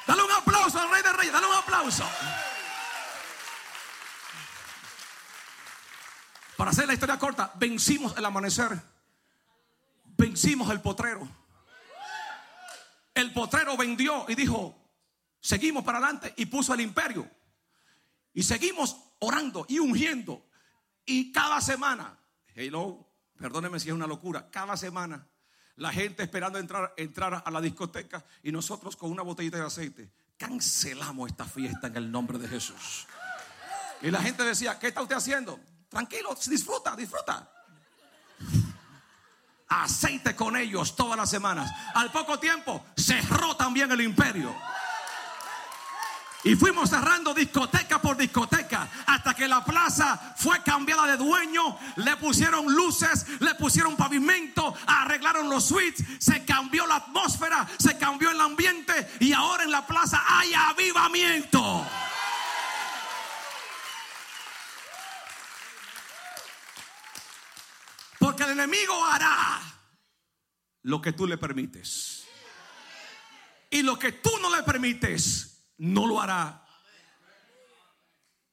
[0.06, 1.32] Dale un aplauso al Rey de Reyes.
[1.32, 2.08] Dale un aplauso.
[6.56, 8.78] Para hacer la historia corta, vencimos el amanecer
[10.18, 11.26] vencimos el potrero.
[13.14, 14.76] El potrero vendió y dijo,
[15.40, 17.28] seguimos para adelante y puso el imperio.
[18.34, 20.46] Y seguimos orando y ungiendo.
[21.04, 22.18] Y cada semana,
[22.54, 25.26] hello, perdóneme si es una locura, cada semana
[25.76, 30.12] la gente esperando entrar, entrar a la discoteca y nosotros con una botellita de aceite
[30.36, 33.06] cancelamos esta fiesta en el nombre de Jesús.
[34.02, 35.58] Y la gente decía, ¿qué está usted haciendo?
[35.88, 37.50] Tranquilo, disfruta, disfruta
[39.68, 41.70] aceite con ellos todas las semanas.
[41.94, 44.54] Al poco tiempo cerró también el imperio.
[46.44, 51.76] Y fuimos cerrando discoteca por discoteca hasta que la plaza fue cambiada de dueño.
[51.96, 58.30] Le pusieron luces, le pusieron pavimento, arreglaron los suites, se cambió la atmósfera, se cambió
[58.30, 61.84] el ambiente y ahora en la plaza hay avivamiento.
[68.20, 69.60] Porque el enemigo hará
[70.82, 72.26] lo que tú le permites.
[73.70, 76.64] Y lo que tú no le permites, no lo hará.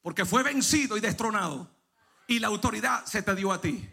[0.01, 1.69] Porque fue vencido y destronado.
[2.27, 3.89] Y la autoridad se te dio a ti.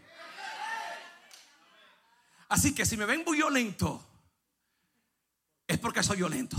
[2.49, 4.05] Así que si me ven violento,
[5.67, 6.57] es porque soy violento.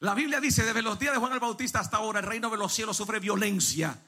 [0.00, 2.56] La Biblia dice, desde los días de Juan el Bautista hasta ahora, el reino de
[2.56, 3.98] los cielos sufre violencia.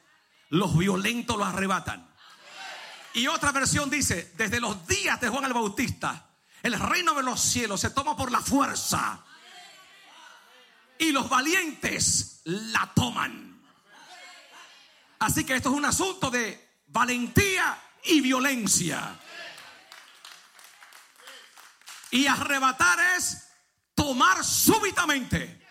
[0.51, 2.09] Los violentos lo arrebatan.
[3.15, 6.29] Y otra versión dice, desde los días de Juan el Bautista,
[6.63, 9.25] el reino de los cielos se toma por la fuerza.
[11.01, 13.59] Y los valientes la toman.
[15.19, 19.19] Así que esto es un asunto de valentía y violencia.
[22.11, 23.49] Y arrebatar es
[23.95, 25.67] tomar súbitamente.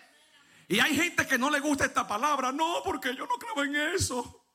[0.67, 2.51] Y hay gente que no le gusta esta palabra.
[2.51, 4.47] No, porque yo no creo en eso.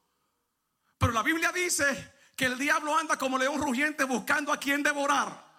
[0.98, 5.54] Pero la Biblia dice que el diablo anda como león rugiente buscando a quien devorar.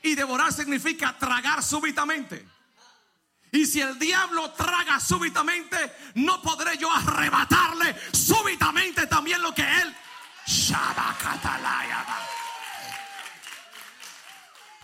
[0.00, 2.53] Y devorar significa tragar súbitamente.
[3.54, 5.76] Y si el diablo traga súbitamente,
[6.16, 9.94] no podré yo arrebatarle súbitamente también lo que él.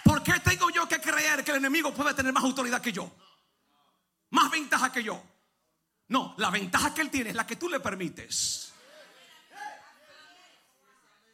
[0.04, 3.10] ¿Por qué tengo yo que creer que el enemigo puede tener más autoridad que yo?
[4.30, 5.20] Más ventaja que yo.
[6.06, 8.72] No, la ventaja que él tiene es la que tú le permites.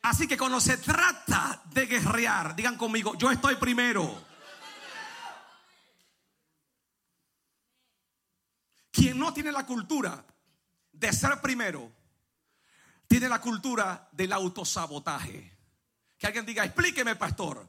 [0.00, 4.24] Así que cuando se trata de guerrear, digan conmigo, yo estoy primero.
[8.96, 10.24] Quien no tiene la cultura
[10.90, 11.92] de ser primero,
[13.06, 15.54] tiene la cultura del autosabotaje.
[16.16, 17.68] Que alguien diga, explíqueme, pastor.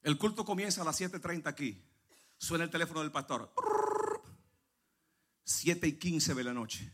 [0.00, 1.84] El culto comienza a las 7.30 aquí.
[2.38, 3.52] Suena el teléfono del pastor.
[5.44, 6.90] 7 y 15 de la noche.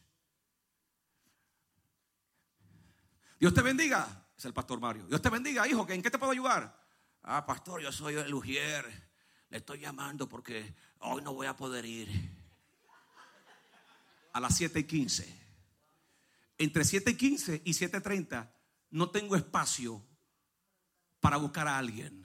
[3.39, 4.27] Dios te bendiga.
[4.37, 5.07] Es el pastor Mario.
[5.07, 5.87] Dios te bendiga, hijo.
[5.89, 6.85] ¿En qué te puedo ayudar?
[7.23, 9.10] Ah, pastor, yo soy el Ujier.
[9.51, 12.09] Le estoy llamando porque hoy no voy a poder ir.
[14.33, 15.41] A las 7 y 15.
[16.59, 18.49] Entre 7 y 15 y 7.30
[18.91, 20.05] no tengo espacio
[21.21, 22.25] para buscar a alguien.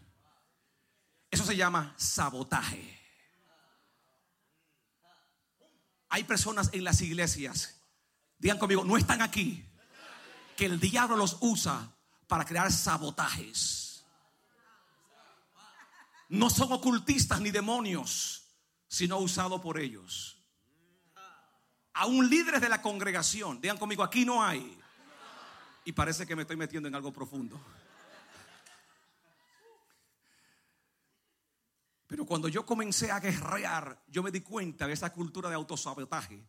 [1.32, 2.96] Eso se llama sabotaje.
[6.10, 7.82] Hay personas en las iglesias,
[8.38, 9.66] digan conmigo, no están aquí,
[10.56, 11.92] que el diablo los usa
[12.28, 13.85] para crear sabotajes.
[16.30, 18.56] No son ocultistas ni demonios,
[18.88, 20.44] sino usados por ellos.
[21.94, 24.78] Aún líderes de la congregación, digan conmigo, aquí no hay.
[25.86, 27.60] Y parece que me estoy metiendo en algo profundo.
[32.08, 36.48] Pero cuando yo comencé a guerrear, yo me di cuenta de esa cultura de autosabotaje,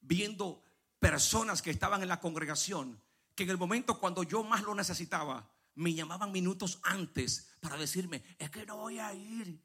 [0.00, 0.62] viendo
[0.98, 3.00] personas que estaban en la congregación,
[3.34, 5.48] que en el momento cuando yo más lo necesitaba,
[5.78, 9.62] me llamaban minutos antes para decirme, es que no voy a ir,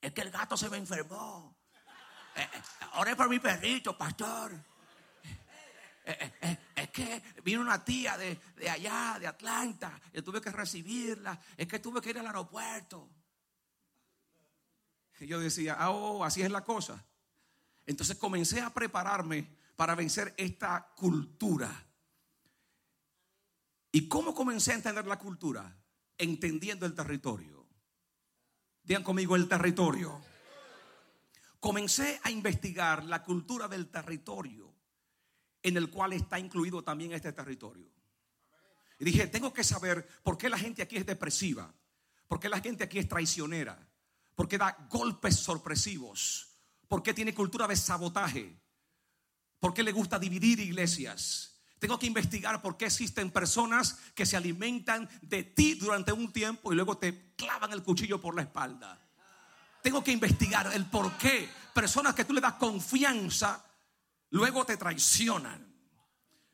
[0.00, 1.56] es que el gato se me enfermó.
[2.34, 2.62] Eh, eh,
[2.94, 4.52] oré por mi perrito, pastor.
[6.04, 11.40] Eh, es que vino una tía de, de allá, de Atlanta, y tuve que recibirla,
[11.56, 13.08] es que tuve que ir al aeropuerto.
[15.20, 17.06] Y yo decía, ah, oh, así es la cosa.
[17.86, 21.70] Entonces comencé a prepararme para vencer esta cultura.
[23.92, 25.76] ¿Y cómo comencé a entender la cultura?
[26.16, 27.68] Entendiendo el territorio.
[28.82, 30.20] Digan conmigo el territorio.
[31.60, 34.74] Comencé a investigar la cultura del territorio
[35.62, 37.88] en el cual está incluido también este territorio.
[38.98, 41.72] Y dije, tengo que saber por qué la gente aquí es depresiva,
[42.26, 43.88] por qué la gente aquí es traicionera,
[44.34, 46.56] porque da golpes sorpresivos,
[46.88, 48.58] porque tiene cultura de sabotaje,
[49.60, 51.51] porque le gusta dividir iglesias.
[51.82, 56.72] Tengo que investigar por qué existen personas que se alimentan de ti durante un tiempo
[56.72, 59.04] y luego te clavan el cuchillo por la espalda.
[59.82, 63.66] Tengo que investigar el por qué personas que tú le das confianza
[64.30, 65.74] luego te traicionan.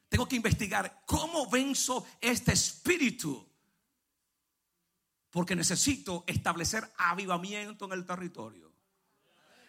[0.08, 3.46] Tengo que investigar cómo venzo este espíritu
[5.28, 8.72] porque necesito establecer avivamiento en el territorio.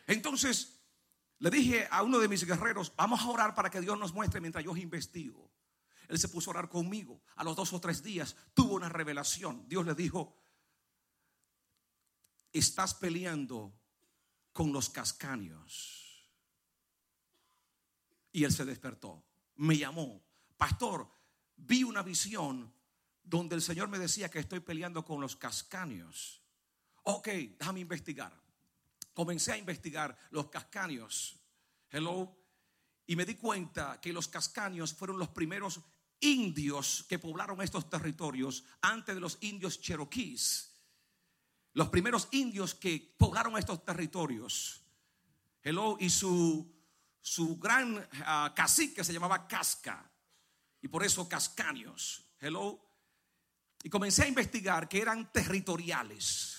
[0.07, 0.78] Entonces,
[1.39, 4.41] le dije a uno de mis guerreros, vamos a orar para que Dios nos muestre
[4.41, 5.49] mientras yo investigo.
[6.09, 7.21] Él se puso a orar conmigo.
[7.35, 9.67] A los dos o tres días tuvo una revelación.
[9.67, 10.35] Dios le dijo,
[12.51, 13.73] estás peleando
[14.51, 16.29] con los cascanios.
[18.31, 19.23] Y él se despertó.
[19.55, 20.21] Me llamó,
[20.57, 21.09] pastor,
[21.55, 22.73] vi una visión
[23.23, 26.41] donde el Señor me decía que estoy peleando con los cascanios.
[27.03, 28.48] Ok, déjame investigar.
[29.19, 31.37] Comencé a investigar los cascanios.
[31.89, 32.37] Hello.
[33.05, 35.81] Y me di cuenta que los cascanios fueron los primeros
[36.21, 40.73] indios que poblaron estos territorios antes de los indios cherokees.
[41.73, 44.85] Los primeros indios que poblaron estos territorios.
[45.63, 45.97] Hello.
[45.99, 46.73] Y su,
[47.19, 50.09] su gran ah, cacique se llamaba Casca.
[50.81, 52.23] Y por eso cascanios.
[52.39, 52.89] Hello.
[53.83, 56.58] Y comencé a investigar que eran territoriales,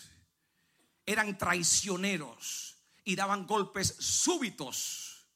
[1.12, 5.26] eran traicioneros y daban golpes súbitos.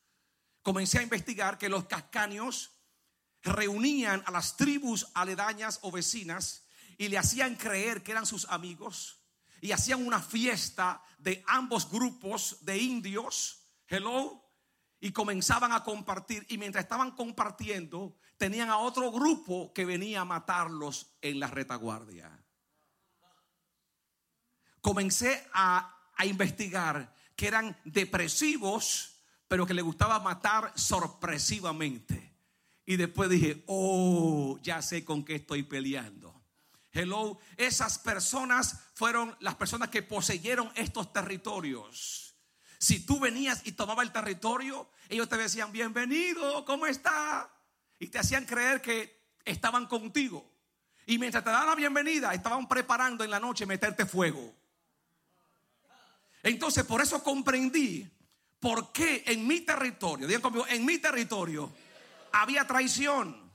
[0.63, 2.73] Comencé a investigar que los cascanios
[3.43, 6.65] reunían a las tribus aledañas o vecinas
[6.97, 9.21] y le hacían creer que eran sus amigos
[9.61, 13.67] y hacían una fiesta de ambos grupos de indios.
[13.87, 14.43] Hello.
[15.01, 16.47] Y comenzaban a compartir.
[16.49, 22.44] Y mientras estaban compartiendo, tenían a otro grupo que venía a matarlos en la retaguardia.
[24.85, 25.91] Comencé a,
[26.25, 29.17] investigar que eran depresivos,
[29.49, 32.37] pero que le gustaba matar sorpresivamente.
[32.85, 36.45] Y después dije, oh, ya sé con qué estoy peleando.
[36.93, 42.37] Hello, esas personas fueron las personas que poseyeron estos territorios.
[42.79, 47.51] Si tú venías y tomabas el territorio, ellos te decían, bienvenido, ¿cómo está?
[47.99, 50.51] y te hacían creer que estaban contigo.
[51.07, 54.55] Y mientras te daban la bienvenida, estaban preparando en la noche meterte fuego.
[56.45, 58.09] Entonces, por eso comprendí
[58.61, 61.73] por qué en mi territorio, digan conmigo, en mi territorio
[62.33, 63.51] había traición,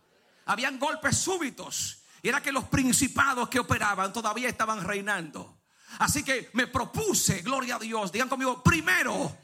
[0.46, 2.04] habían golpes súbitos.
[2.24, 5.60] Y era que los principados que operaban todavía estaban reinando.
[6.00, 9.38] Así que me propuse, gloria a Dios, digan conmigo, primero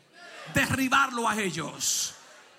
[0.53, 2.14] derribarlo a ellos.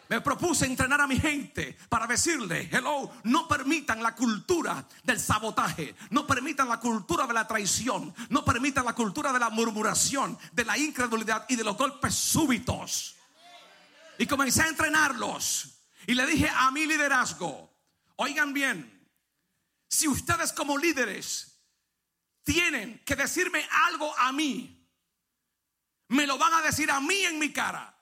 [0.08, 5.96] Me propuse entrenar a mi gente para decirle, hello, no permitan la cultura del sabotaje,
[6.10, 10.64] no permitan la cultura de la traición, no permitan la cultura de la murmuración, de
[10.64, 13.16] la incredulidad y de los golpes súbitos.
[14.18, 15.72] Y comencé a entrenarlos.
[16.06, 17.74] Y le dije a mi liderazgo,
[18.14, 19.08] oigan bien,
[19.88, 21.60] si ustedes como líderes
[22.44, 24.88] tienen que decirme algo a mí,
[26.08, 27.95] me lo van a decir a mí en mi cara.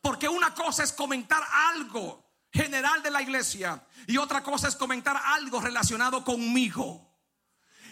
[0.00, 5.20] Porque una cosa es comentar algo general de la iglesia y otra cosa es comentar
[5.22, 7.08] algo relacionado conmigo.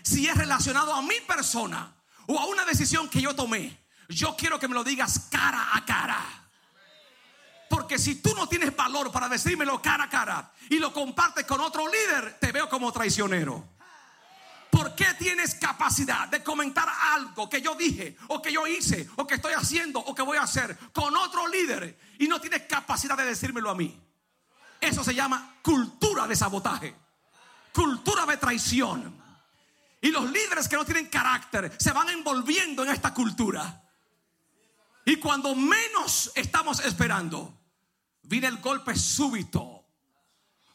[0.02, 1.94] Si es relacionado a mi persona
[2.26, 5.84] o a una decisión que yo tomé, yo quiero que me lo digas cara a
[5.84, 6.24] cara.
[7.68, 11.60] Porque si tú no tienes valor para decírmelo cara a cara y lo compartes con
[11.60, 13.75] otro líder, te veo como traicionero.
[14.76, 19.26] ¿Por qué tienes capacidad de comentar algo que yo dije o que yo hice o
[19.26, 23.16] que estoy haciendo o que voy a hacer con otro líder y no tienes capacidad
[23.16, 23.98] de decírmelo a mí?
[24.78, 26.94] Eso se llama cultura de sabotaje,
[27.72, 29.18] cultura de traición.
[30.02, 33.82] Y los líderes que no tienen carácter se van envolviendo en esta cultura.
[35.06, 37.62] Y cuando menos estamos esperando,
[38.24, 39.86] viene el golpe súbito.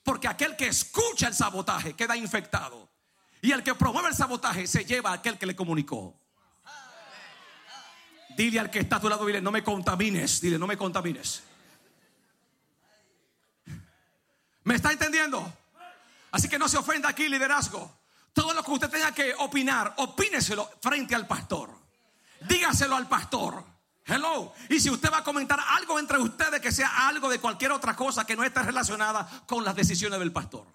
[0.03, 2.90] Porque aquel que escucha el sabotaje queda infectado.
[3.41, 6.15] Y el que promueve el sabotaje se lleva a aquel que le comunicó.
[8.35, 11.43] Dile al que está a tu lado, dile, no me contamines, dile, no me contamines.
[14.63, 15.53] ¿Me está entendiendo?
[16.31, 17.99] Así que no se ofenda aquí liderazgo.
[18.33, 21.71] Todo lo que usted tenga que opinar, opíneselo frente al pastor.
[22.47, 23.65] Dígaselo al pastor.
[24.05, 24.53] Hello.
[24.69, 27.95] Y si usted va a comentar algo entre ustedes que sea algo de cualquier otra
[27.95, 30.65] cosa que no esté relacionada con las decisiones del pastor.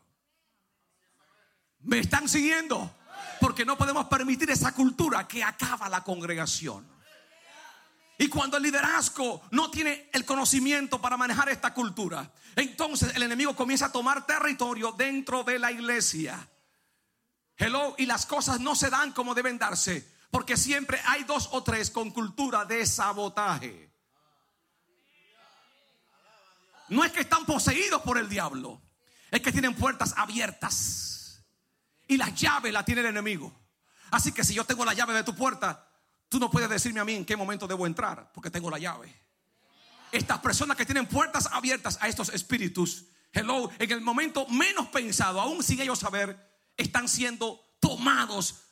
[1.87, 2.93] ¿Me están siguiendo?
[3.41, 6.84] Porque no podemos permitir esa cultura que acaba la congregación.
[8.18, 13.55] Y cuando el liderazgo no tiene el conocimiento para manejar esta cultura, entonces el enemigo
[13.55, 16.49] comienza a tomar territorio dentro de la iglesia.
[17.57, 21.62] Hello, y las cosas no se dan como deben darse, porque siempre hay dos o
[21.62, 23.93] tres con cultura de sabotaje.
[26.89, 28.82] No es que están poseídos por el diablo,
[29.30, 31.16] es que tienen puertas abiertas.
[32.09, 33.52] Y la llave la tiene el enemigo.
[34.11, 35.88] Así que si yo tengo la llave de tu puerta,
[36.28, 39.14] tú no puedes decirme a mí en qué momento debo entrar, porque tengo la llave.
[40.12, 45.40] Estas personas que tienen puertas abiertas a estos espíritus, hello, en el momento menos pensado,
[45.40, 46.38] aún sin ellos saber,
[46.76, 48.62] están siendo tomados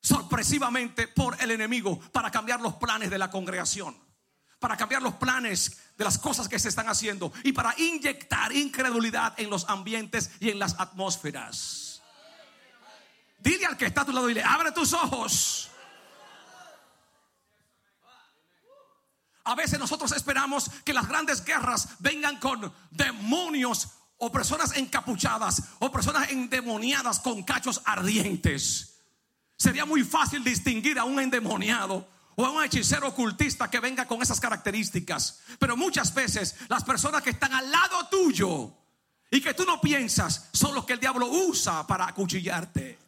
[0.00, 3.96] sorpresivamente por el enemigo para cambiar los planes de la congregación,
[4.58, 9.38] para cambiar los planes de las cosas que se están haciendo y para inyectar incredulidad
[9.38, 11.81] en los ambientes y en las atmósferas.
[13.42, 15.68] Dile al que está a tu lado, dile, abre tus ojos.
[19.44, 23.88] A veces nosotros esperamos que las grandes guerras vengan con demonios
[24.18, 29.00] o personas encapuchadas o personas endemoniadas con cachos ardientes.
[29.56, 34.22] Sería muy fácil distinguir a un endemoniado o a un hechicero ocultista que venga con
[34.22, 35.40] esas características.
[35.58, 38.72] Pero muchas veces las personas que están al lado tuyo
[39.28, 43.02] y que tú no piensas son los que el diablo usa para acuchillarte.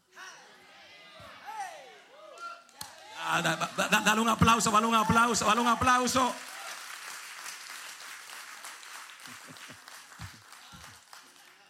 [3.14, 6.35] Ah, dale un aplauso, dale un aplauso, dale un aplauso.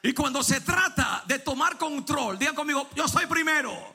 [0.03, 3.95] Y cuando se trata de tomar control, digan conmigo, yo soy primero.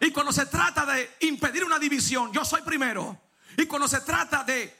[0.00, 3.20] Y cuando se trata de impedir una división, yo soy primero.
[3.56, 4.74] Y cuando se trata de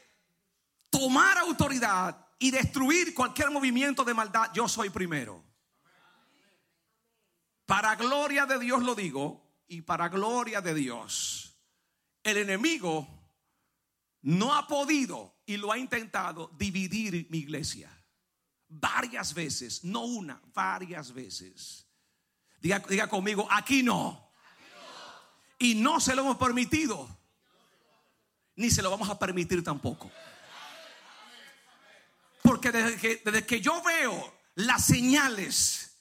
[0.88, 5.44] tomar autoridad y destruir cualquier movimiento de maldad, yo soy primero.
[7.66, 11.51] Para gloria de Dios lo digo y para gloria de Dios
[12.22, 13.06] el enemigo
[14.22, 17.90] no ha podido y lo ha intentado dividir mi iglesia.
[18.68, 21.86] Varias veces, no una, varias veces.
[22.60, 24.30] Diga, diga conmigo, aquí no.
[25.58, 27.08] Y no se lo hemos permitido.
[28.56, 30.10] Ni se lo vamos a permitir tampoco.
[32.42, 36.00] Porque desde que, desde que yo veo las señales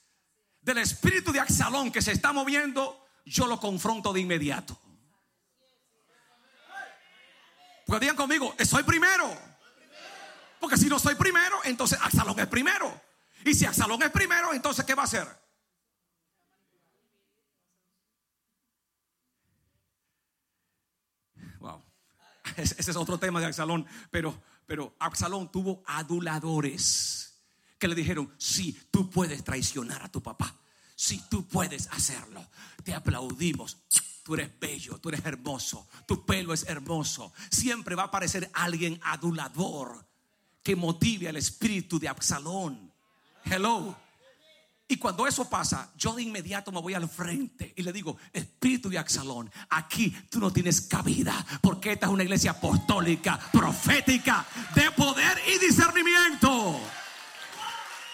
[0.62, 4.80] del espíritu de Axalón que se está moviendo, yo lo confronto de inmediato.
[7.92, 9.38] Porque digan conmigo, soy primero.
[10.62, 13.02] Porque si no soy primero, entonces Axalón es primero.
[13.44, 15.28] Y si Axalón es primero, entonces ¿qué va a hacer?
[21.60, 21.84] Wow.
[22.56, 23.86] Ese es otro tema de Axalón.
[24.10, 27.42] Pero, pero Absalón tuvo aduladores
[27.78, 30.56] que le dijeron, sí, tú puedes traicionar a tu papá.
[30.96, 32.48] Si tú puedes hacerlo.
[32.86, 33.80] Te aplaudimos
[34.24, 37.34] Tú eres bello, tú eres hermoso, tu pelo es hermoso.
[37.50, 40.06] Siempre va a aparecer alguien adulador
[40.62, 42.94] que motive al espíritu de Absalón.
[43.44, 43.98] Hello.
[44.88, 48.90] Y cuando eso pasa, yo de inmediato me voy al frente y le digo, espíritu
[48.90, 54.46] de Absalón, aquí tú no tienes cabida, porque esta es una iglesia apostólica, profética,
[54.76, 56.78] de poder y discernimiento.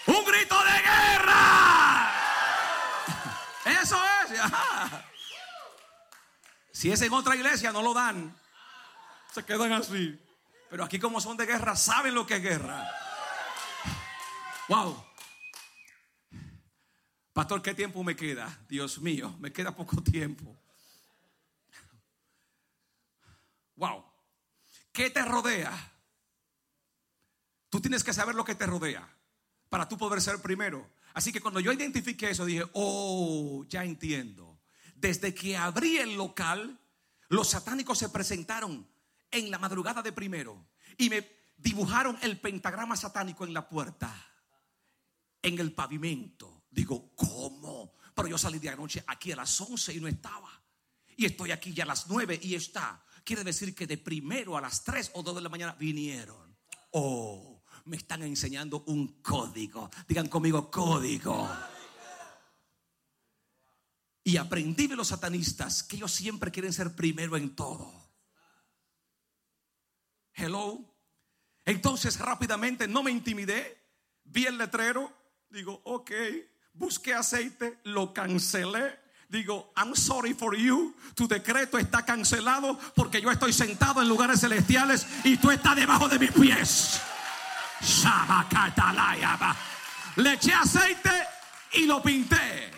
[0.06, 2.12] Un grito de guerra.
[3.82, 5.17] Eso es.
[6.78, 8.32] Si es en otra iglesia, no lo dan.
[9.34, 10.16] Se quedan así.
[10.70, 12.88] Pero aquí como son de guerra, saben lo que es guerra.
[14.68, 15.04] Wow.
[17.32, 18.60] Pastor, ¿qué tiempo me queda?
[18.68, 20.56] Dios mío, me queda poco tiempo.
[23.74, 24.04] Wow.
[24.92, 25.72] ¿Qué te rodea?
[27.70, 29.04] Tú tienes que saber lo que te rodea
[29.68, 30.88] para tú poder ser primero.
[31.12, 34.57] Así que cuando yo identifiqué eso, dije, oh, ya entiendo.
[35.00, 36.78] Desde que abrí el local,
[37.28, 38.88] los satánicos se presentaron
[39.30, 44.12] en la madrugada de primero y me dibujaron el pentagrama satánico en la puerta,
[45.40, 46.64] en el pavimento.
[46.70, 47.94] Digo, ¿cómo?
[48.14, 50.50] Pero yo salí de anoche aquí a las 11 y no estaba.
[51.16, 53.04] Y estoy aquí ya a las 9 y está.
[53.22, 56.56] Quiere decir que de primero a las 3 o 2 de la mañana vinieron.
[56.90, 59.90] Oh, me están enseñando un código.
[60.08, 61.48] Digan conmigo, código.
[64.28, 67.90] Y aprendí de los satanistas que ellos siempre quieren ser primero en todo.
[70.34, 70.84] Hello.
[71.64, 73.82] Entonces rápidamente no me intimidé,
[74.24, 75.10] vi el letrero,
[75.48, 76.10] digo, ok,
[76.74, 79.00] busqué aceite, lo cancelé.
[79.30, 80.94] Digo, I'm sorry for you.
[81.14, 86.06] Tu decreto está cancelado porque yo estoy sentado en lugares celestiales y tú estás debajo
[86.06, 87.00] de mis pies.
[90.16, 91.12] Le eché aceite
[91.72, 92.77] y lo pinté.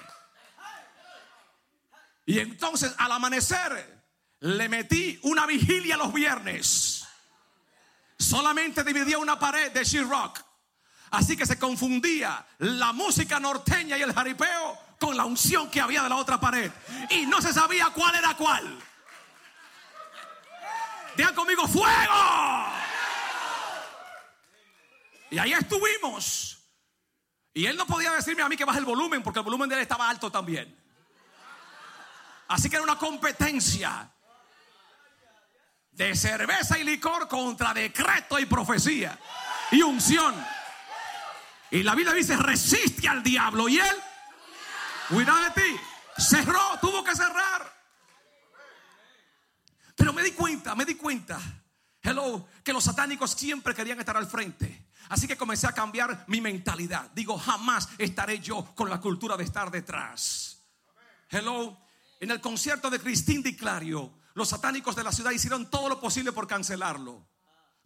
[2.30, 4.04] Y entonces al amanecer
[4.38, 7.04] le metí una vigilia los viernes.
[8.16, 10.40] Solamente dividía una pared de she-rock.
[11.10, 16.04] Así que se confundía la música norteña y el jaripeo con la unción que había
[16.04, 16.70] de la otra pared.
[17.10, 18.78] Y no se sabía cuál era cuál.
[21.16, 22.64] Digan conmigo, fuego.
[25.30, 26.58] Y ahí estuvimos.
[27.54, 29.74] Y él no podía decirme a mí que baje el volumen porque el volumen de
[29.74, 30.79] él estaba alto también.
[32.50, 34.10] Así que era una competencia
[35.92, 39.16] de cerveza y licor contra decreto y profecía
[39.70, 40.34] y unción.
[41.70, 43.96] Y la Biblia dice, resiste al diablo y él
[45.08, 45.76] cuida de ti.
[46.18, 47.72] Cerró, tuvo que cerrar.
[49.94, 51.38] Pero me di cuenta, me di cuenta,
[52.02, 54.88] hello, que los satánicos siempre querían estar al frente.
[55.10, 57.12] Así que comencé a cambiar mi mentalidad.
[57.14, 60.64] Digo, jamás estaré yo con la cultura de estar detrás.
[61.28, 61.78] Hello,
[62.20, 65.98] en el concierto de Cristín Di Clario, los satánicos de la ciudad hicieron todo lo
[65.98, 67.26] posible por cancelarlo.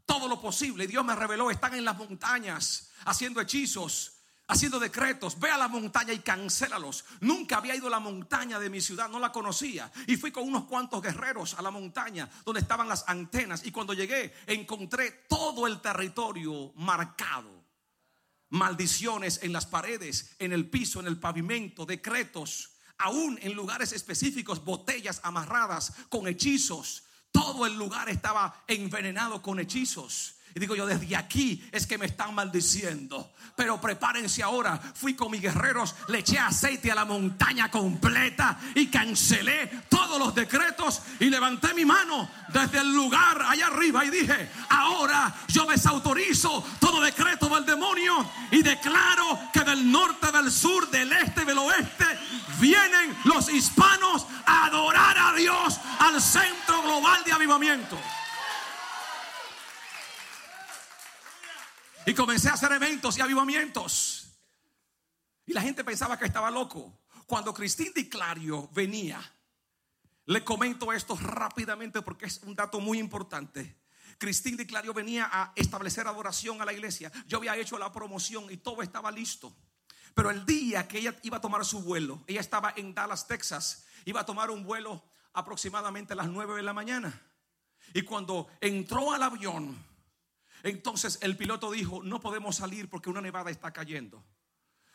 [0.04, 0.86] Todo lo posible.
[0.88, 4.18] Dios me reveló, están en las montañas haciendo hechizos,
[4.48, 5.38] haciendo decretos.
[5.38, 7.04] Ve a la montaña y cancélalos.
[7.20, 9.90] Nunca había ido a la montaña de mi ciudad, no la conocía.
[10.08, 13.64] Y fui con unos cuantos guerreros a la montaña donde estaban las antenas.
[13.64, 17.64] Y cuando llegué, encontré todo el territorio marcado.
[18.50, 22.73] Maldiciones en las paredes, en el piso, en el pavimento, decretos
[23.04, 27.04] aún en lugares específicos, botellas amarradas con hechizos.
[27.30, 30.33] Todo el lugar estaba envenenado con hechizos.
[30.54, 33.32] Y digo yo, desde aquí es que me están maldiciendo.
[33.56, 34.78] Pero prepárense ahora.
[34.78, 40.32] Fui con mis guerreros, le eché aceite a la montaña completa y cancelé todos los
[40.32, 46.64] decretos y levanté mi mano desde el lugar allá arriba y dije, ahora yo desautorizo
[46.78, 52.06] todo decreto del demonio y declaro que del norte, del sur, del este del oeste
[52.60, 57.98] vienen los hispanos a adorar a Dios al centro global de avivamiento.
[62.06, 64.24] Y comencé a hacer eventos y avivamientos.
[65.46, 67.00] Y la gente pensaba que estaba loco.
[67.26, 69.20] Cuando Cristín Di Clario venía,
[70.26, 73.76] le comento esto rápidamente porque es un dato muy importante.
[74.18, 77.10] Cristín Di Clario venía a establecer adoración a la iglesia.
[77.26, 79.54] Yo había hecho la promoción y todo estaba listo.
[80.14, 83.86] Pero el día que ella iba a tomar su vuelo, ella estaba en Dallas, Texas,
[84.04, 85.02] iba a tomar un vuelo
[85.32, 87.20] aproximadamente a las 9 de la mañana.
[87.92, 89.76] Y cuando entró al avión,
[90.64, 94.24] entonces el piloto dijo, no podemos salir porque una nevada está cayendo.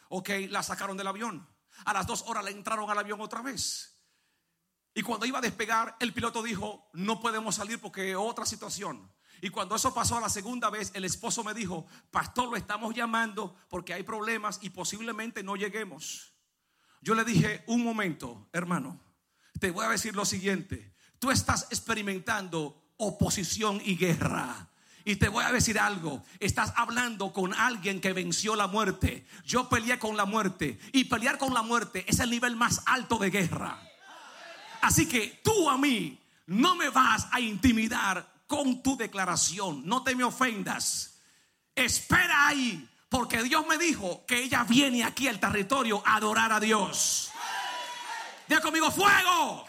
[0.10, 1.48] Ok, la sacaron del avión.
[1.86, 4.02] A las dos horas le entraron al avión otra vez.
[4.96, 9.14] Y cuando iba a despegar, el piloto dijo, no podemos salir porque otra situación.
[9.42, 12.96] Y cuando eso pasó a la segunda vez, el esposo me dijo, pastor, lo estamos
[12.96, 16.34] llamando porque hay problemas y posiblemente no lleguemos.
[17.02, 19.00] Yo le dije, un momento, hermano,
[19.60, 20.96] te voy a decir lo siguiente.
[21.20, 24.69] Tú estás experimentando oposición y guerra.
[25.06, 29.26] Y te voy a decir algo, estás hablando con alguien que venció la muerte.
[29.46, 33.18] Yo peleé con la muerte y pelear con la muerte es el nivel más alto
[33.18, 33.80] de guerra.
[34.82, 39.84] Así que tú a mí no me vas a intimidar con tu declaración.
[39.86, 41.20] No te me ofendas.
[41.76, 46.60] Espera ahí, porque Dios me dijo que ella viene aquí al territorio a adorar a
[46.60, 47.32] Dios.
[48.48, 49.69] Diga conmigo, fuego.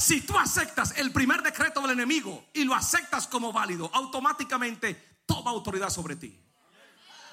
[0.00, 5.50] Si tú aceptas el primer decreto del enemigo y lo aceptas como válido, automáticamente toma
[5.50, 6.40] autoridad sobre ti.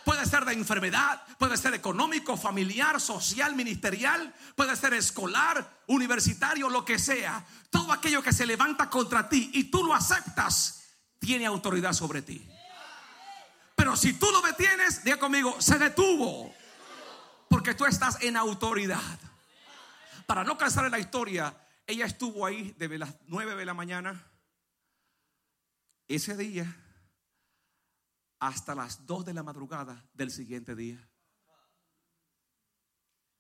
[0.03, 6.83] Puede ser de enfermedad, puede ser económico, familiar, social, ministerial, puede ser escolar, universitario, lo
[6.83, 7.45] que sea.
[7.69, 10.83] Todo aquello que se levanta contra ti y tú lo aceptas,
[11.19, 12.45] tiene autoridad sobre ti.
[13.75, 16.53] Pero si tú lo detienes, diga conmigo, se detuvo.
[17.47, 19.19] Porque tú estás en autoridad.
[20.25, 21.55] Para no cansar en la historia,
[21.87, 24.29] ella estuvo ahí desde las 9 de la mañana
[26.09, 26.83] ese día
[28.39, 31.09] hasta las 2 de la madrugada del siguiente día.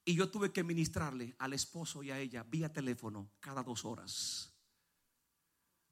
[0.05, 4.53] Y yo tuve que ministrarle al esposo y a ella vía teléfono cada dos horas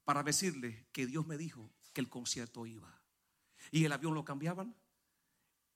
[0.06, 3.02] para decirle que Dios me dijo que el concierto iba.
[3.72, 4.74] Y el avión lo cambiaban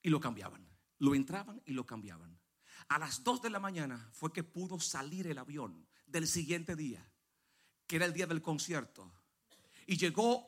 [0.01, 0.65] y lo cambiaban.
[0.99, 2.39] Lo entraban y lo cambiaban.
[2.87, 7.05] A las 2 de la mañana fue que pudo salir el avión del siguiente día,
[7.87, 9.11] que era el día del concierto.
[9.87, 10.47] Y llegó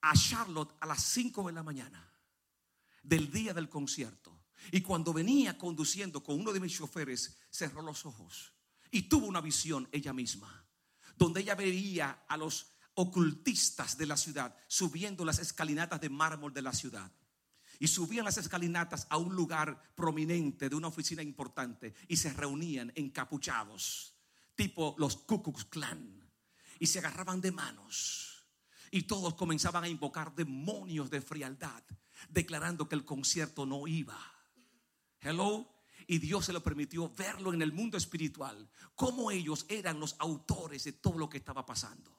[0.00, 2.08] a Charlotte a las 5 de la mañana
[3.02, 4.38] del día del concierto.
[4.70, 8.52] Y cuando venía conduciendo con uno de mis choferes, cerró los ojos
[8.90, 10.66] y tuvo una visión ella misma,
[11.16, 16.62] donde ella veía a los ocultistas de la ciudad subiendo las escalinatas de mármol de
[16.62, 17.10] la ciudad.
[17.80, 22.92] Y subían las escalinatas a un lugar prominente de una oficina importante y se reunían
[22.96, 24.17] encapuchados
[24.58, 25.40] tipo los Ku
[25.70, 26.28] Clan
[26.80, 28.44] y se agarraban de manos
[28.90, 31.84] y todos comenzaban a invocar demonios de frialdad,
[32.28, 34.18] declarando que el concierto no iba.
[35.20, 35.74] Hello.
[36.10, 40.84] Y Dios se lo permitió verlo en el mundo espiritual, como ellos eran los autores
[40.84, 42.18] de todo lo que estaba pasando.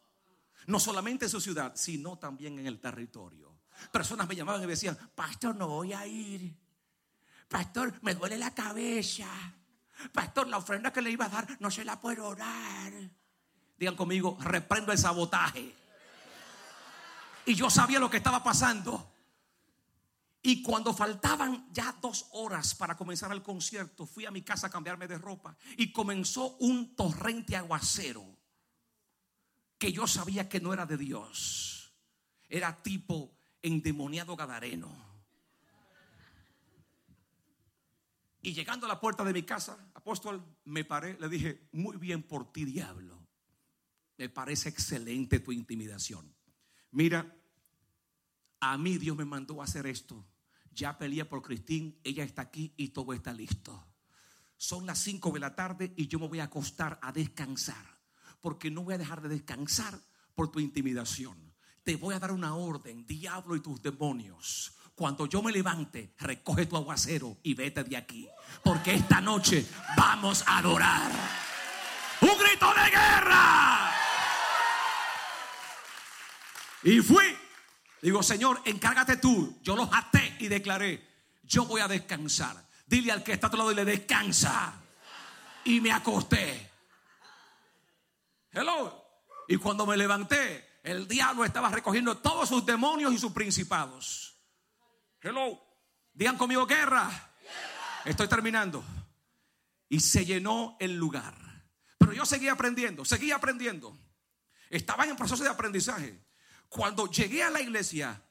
[0.67, 3.59] No solamente en su ciudad, sino también en el territorio.
[3.91, 6.55] Personas me llamaban y me decían, pastor, no voy a ir.
[7.47, 9.27] Pastor, me duele la cabeza.
[10.13, 12.93] Pastor, la ofrenda que le iba a dar no se la puedo orar.
[13.77, 15.73] Digan conmigo, reprendo el sabotaje.
[17.45, 19.11] Y yo sabía lo que estaba pasando.
[20.41, 24.69] Y cuando faltaban ya dos horas para comenzar el concierto, fui a mi casa a
[24.69, 28.37] cambiarme de ropa y comenzó un torrente aguacero
[29.77, 31.93] que yo sabía que no era de Dios.
[32.47, 35.08] Era tipo endemoniado gadareno.
[38.41, 42.23] Y llegando a la puerta de mi casa, apóstol, me paré, le dije, muy bien
[42.23, 43.27] por ti, diablo.
[44.17, 46.33] Me parece excelente tu intimidación.
[46.91, 47.35] Mira,
[48.61, 50.25] a mí Dios me mandó a hacer esto.
[50.71, 53.85] Ya peleé por Cristín, ella está aquí y todo está listo.
[54.55, 57.99] Son las 5 de la tarde y yo me voy a acostar a descansar.
[58.41, 59.99] Porque no voy a dejar de descansar
[60.33, 61.53] por tu intimidación.
[61.83, 66.65] Te voy a dar una orden, diablo y tus demonios cuando yo me levante, recoge
[66.65, 68.27] tu aguacero y vete de aquí.
[68.61, 71.09] Porque esta noche vamos a adorar.
[72.19, 73.93] Un grito de guerra.
[76.83, 77.23] Y fui.
[78.01, 79.57] Digo, Señor, encárgate tú.
[79.63, 81.07] Yo los até y declaré,
[81.43, 82.61] yo voy a descansar.
[82.85, 84.73] Dile al que está a tu lado y le descansa.
[85.63, 86.71] Y me acosté.
[88.51, 89.01] Hello.
[89.47, 94.28] Y cuando me levanté, el diablo estaba recogiendo todos sus demonios y sus principados.
[95.21, 95.59] Hello.
[96.13, 97.09] Digan conmigo guerra.
[98.05, 98.83] Estoy terminando.
[99.89, 101.35] Y se llenó el lugar.
[101.97, 103.97] Pero yo seguía aprendiendo, seguía aprendiendo.
[104.69, 106.25] Estaba en proceso de aprendizaje.
[106.69, 108.21] Cuando llegué a la iglesia,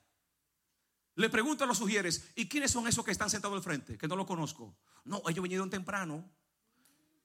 [1.17, 3.99] le pregunto a los sugieres, ¿y quiénes son esos que están sentados al frente?
[3.99, 4.79] Que no lo conozco.
[5.05, 6.31] No, ellos vinieron temprano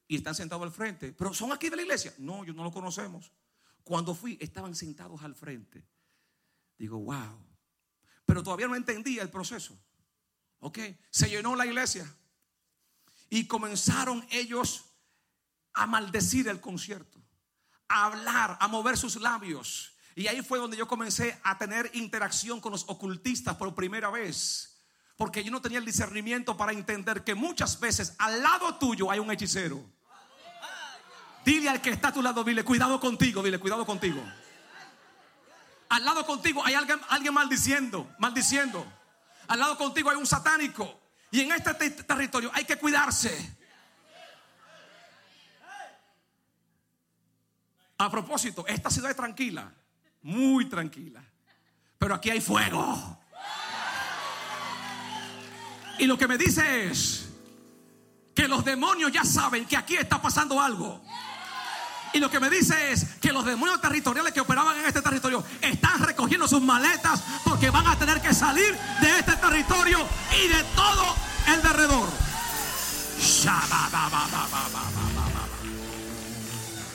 [0.07, 1.13] y están sentados al frente.
[1.13, 2.13] Pero son aquí de la iglesia.
[2.17, 3.31] No, yo no lo conocemos.
[3.83, 5.85] Cuando fui, estaban sentados al frente.
[6.77, 7.52] Digo, wow
[8.25, 9.77] pero todavía no entendía el proceso.
[10.59, 10.79] ¿Ok?
[11.09, 12.05] Se llenó la iglesia
[13.29, 14.85] y comenzaron ellos
[15.73, 17.19] a maldecir el concierto,
[17.89, 19.93] a hablar, a mover sus labios.
[20.15, 24.77] Y ahí fue donde yo comencé a tener interacción con los ocultistas por primera vez.
[25.17, 29.19] Porque yo no tenía el discernimiento para entender que muchas veces al lado tuyo hay
[29.19, 29.83] un hechicero.
[31.43, 34.23] Dile al que está a tu lado, dile, cuidado contigo, dile, cuidado contigo.
[35.93, 36.99] Al lado contigo hay alguien,
[37.31, 38.83] maldiciendo, maldiciendo.
[39.47, 41.01] Al lado contigo hay un satánico.
[41.29, 43.55] Y en este territorio hay que cuidarse.
[47.99, 49.71] A propósito, esta ciudad es tranquila,
[50.23, 51.23] muy tranquila.
[51.99, 53.19] Pero aquí hay fuego.
[55.99, 57.29] Y lo que me dice es
[58.33, 61.05] que los demonios ya saben que aquí está pasando algo.
[62.13, 65.43] Y lo que me dice es que los demonios territoriales que operaban en este territorio
[65.61, 69.97] están recogiendo sus maletas porque van a tener que salir de este territorio
[70.31, 71.15] y de todo
[71.47, 72.07] el derredor.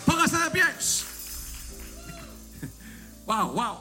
[0.06, 1.04] Póngase de pies.
[3.26, 3.78] Wow, wow.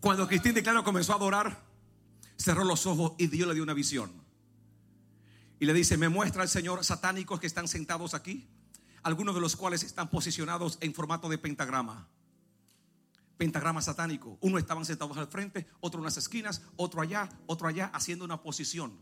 [0.00, 1.58] Cuando Cristín de Claro comenzó a adorar,
[2.36, 4.12] cerró los ojos y Dios le dio una visión.
[5.60, 8.48] Y le dice, me muestra el Señor satánicos que están sentados aquí,
[9.02, 12.08] algunos de los cuales están posicionados en formato de pentagrama.
[13.36, 14.38] Pentagrama satánico.
[14.40, 18.42] Uno estaban sentados al frente, otro en las esquinas, otro allá, otro allá, haciendo una
[18.42, 18.92] posición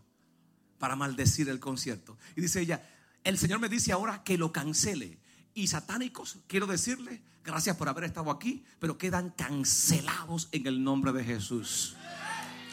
[0.78, 2.18] para maldecir el concierto.
[2.36, 2.86] Y dice ella,
[3.24, 5.18] el Señor me dice ahora que lo cancele.
[5.54, 11.12] Y satánicos, quiero decirle, gracias por haber estado aquí, pero quedan cancelados en el nombre
[11.12, 11.96] de Jesús.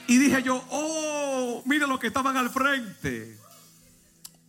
[0.08, 3.40] Y dije yo, oh, mira lo que estaban al frente.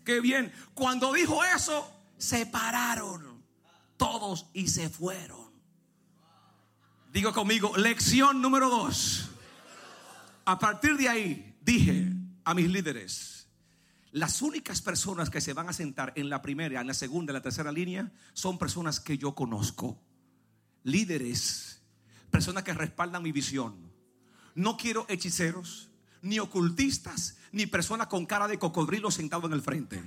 [0.04, 0.52] Qué bien.
[0.74, 3.42] Cuando dijo eso, se pararon
[3.96, 5.52] todos y se fueron.
[7.12, 9.30] Digo conmigo, lección número dos.
[10.44, 12.12] A partir de ahí dije
[12.44, 13.48] a mis líderes,
[14.10, 17.34] las únicas personas que se van a sentar en la primera, en la segunda, en
[17.34, 20.00] la tercera línea son personas que yo conozco.
[20.82, 21.82] Líderes,
[22.30, 23.92] personas que respaldan mi visión.
[24.54, 25.90] No quiero hechiceros,
[26.20, 30.02] ni ocultistas, ni personas con cara de cocodrilo sentado en el frente.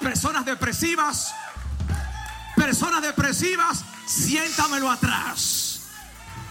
[0.00, 1.34] Personas depresivas,
[2.56, 5.80] personas depresivas, siéntamelo atrás.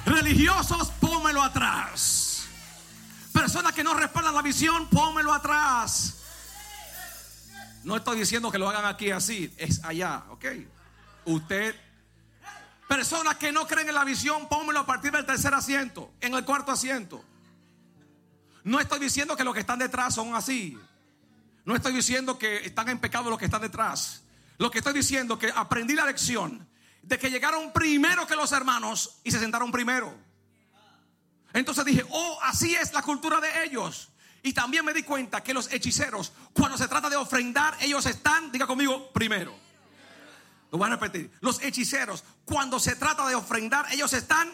[0.06, 2.24] Religiosos, pómelo atrás
[3.34, 6.20] Personas que no respaldan la visión, pónmelo atrás.
[7.84, 10.46] No estoy diciendo que lo hagan aquí así, es allá, ¿ok?
[11.26, 11.76] Usted,
[12.88, 16.46] personas que no creen en la visión, pónmelo a partir del tercer asiento, en el
[16.46, 17.26] cuarto asiento.
[18.64, 20.78] No estoy diciendo que los que están detrás son así.
[21.66, 24.24] No estoy diciendo que están en pecado los que están detrás.
[24.57, 26.68] Lo que estoy diciendo es que aprendí la lección
[27.01, 30.14] de que llegaron primero que los hermanos y se sentaron primero.
[31.53, 34.09] Entonces dije, oh, así es la cultura de ellos.
[34.41, 38.51] Y también me di cuenta que los hechiceros, cuando se trata de ofrendar, ellos están,
[38.51, 39.55] diga conmigo, primero.
[40.72, 41.32] Lo voy a repetir.
[41.39, 44.51] Los hechiceros, cuando se trata de ofrendar, ellos están.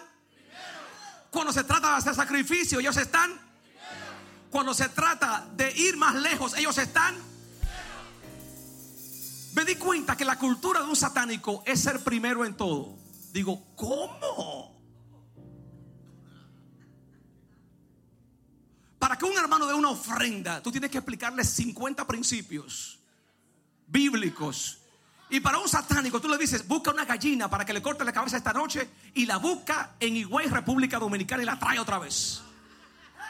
[1.32, 3.49] Cuando se trata de hacer sacrificio, ellos están.
[4.50, 7.16] Cuando se trata de ir más lejos, ellos están.
[9.54, 12.98] Me di cuenta que la cultura de un satánico es ser primero en todo.
[13.32, 14.80] Digo, ¿cómo?
[18.98, 23.00] Para que un hermano dé una ofrenda, tú tienes que explicarle 50 principios
[23.88, 24.80] bíblicos.
[25.30, 28.12] Y para un satánico, tú le dices, busca una gallina para que le corte la
[28.12, 32.42] cabeza esta noche y la busca en Higüey, República Dominicana y la trae otra vez.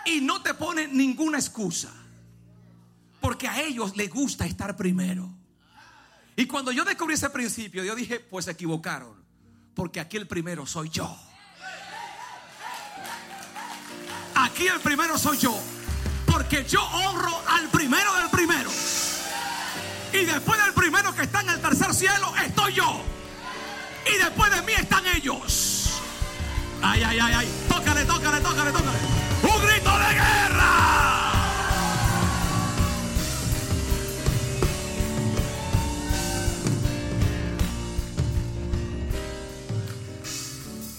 [0.05, 1.93] Y no te pone ninguna excusa.
[3.19, 5.29] Porque a ellos les gusta estar primero.
[6.35, 9.13] Y cuando yo descubrí ese principio, yo dije, pues se equivocaron.
[9.73, 11.17] Porque aquí el primero soy yo.
[14.35, 15.57] Aquí el primero soy yo.
[16.25, 18.71] Porque yo honro al primero del primero.
[20.13, 23.01] Y después del primero que está en el tercer cielo, estoy yo.
[24.13, 25.99] Y después de mí están ellos.
[26.81, 27.49] Ay, ay, ay, ay.
[27.67, 29.28] Tócale, tócale, tócale, tócale.
[29.55, 31.29] Un grito de guerra.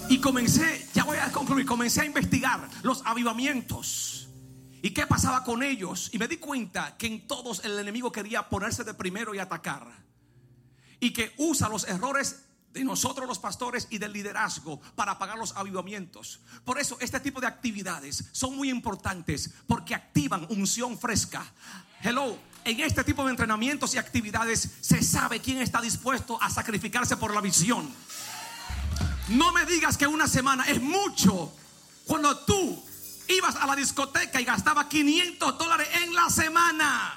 [0.08, 4.28] Y comencé, ya voy a concluir, comencé a investigar los avivamientos
[4.82, 6.10] y qué pasaba con ellos.
[6.12, 9.86] Y me di cuenta que en todos el enemigo quería ponerse de primero y atacar.
[10.98, 15.56] Y que usa los errores de nosotros los pastores y del liderazgo para apagar los
[15.56, 16.40] avivamientos.
[16.64, 21.44] Por eso este tipo de actividades son muy importantes porque activan unción fresca.
[22.02, 27.16] Hello, en este tipo de entrenamientos y actividades se sabe quién está dispuesto a sacrificarse
[27.16, 27.92] por la visión.
[29.28, 31.52] No me digas que una semana es mucho
[32.06, 32.82] cuando tú
[33.28, 37.16] ibas a la discoteca y gastaba 500 dólares en la semana.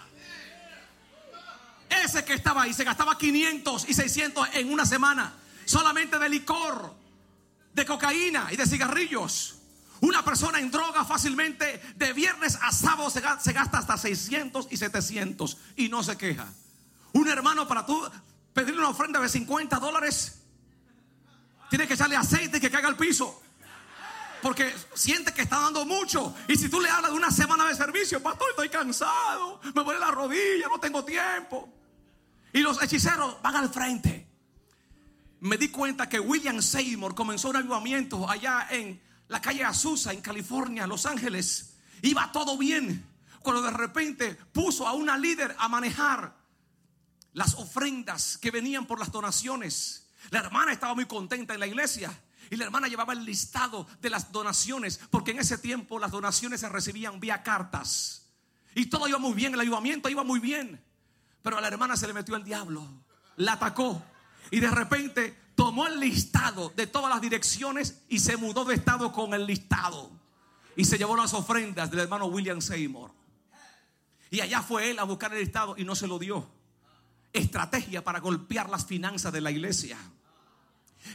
[2.04, 5.34] Ese que estaba ahí se gastaba 500 y 600 en una semana.
[5.66, 6.94] Solamente de licor,
[7.74, 9.56] de cocaína y de cigarrillos.
[10.02, 15.58] Una persona en droga fácilmente de viernes a sábado se gasta hasta 600 y 700
[15.78, 16.48] y no se queja.
[17.14, 18.04] Un hermano para tú
[18.54, 20.40] pedirle una ofrenda de 50 dólares
[21.70, 23.42] tiene que echarle aceite y que caiga al piso.
[24.42, 26.36] Porque siente que está dando mucho.
[26.48, 30.00] Y si tú le hablas de una semana de servicio, pastor, estoy cansado, me duele
[30.00, 31.70] la rodilla, no tengo tiempo.
[32.52, 34.28] Y los hechiceros van al frente.
[35.44, 40.22] Me di cuenta que William Seymour comenzó un avivamiento allá en la calle Azusa, en
[40.22, 41.74] California, Los Ángeles.
[42.02, 43.06] Iba todo bien.
[43.42, 46.34] Cuando de repente puso a una líder a manejar
[47.34, 50.08] las ofrendas que venían por las donaciones.
[50.30, 52.18] La hermana estaba muy contenta en la iglesia.
[52.50, 56.62] Y la hermana llevaba el listado de las donaciones, porque en ese tiempo las donaciones
[56.62, 58.30] se recibían vía cartas.
[58.76, 60.82] Y todo iba muy bien, el ayudamiento iba muy bien.
[61.42, 62.88] Pero a la hermana se le metió el diablo,
[63.36, 64.02] la atacó.
[64.54, 69.12] Y de repente tomó el listado de todas las direcciones y se mudó de estado
[69.12, 70.12] con el listado.
[70.76, 73.10] Y se llevó las ofrendas del hermano William Seymour.
[74.30, 76.48] Y allá fue él a buscar el listado y no se lo dio.
[77.34, 79.98] Estrategia para golpear las finanzas de la iglesia.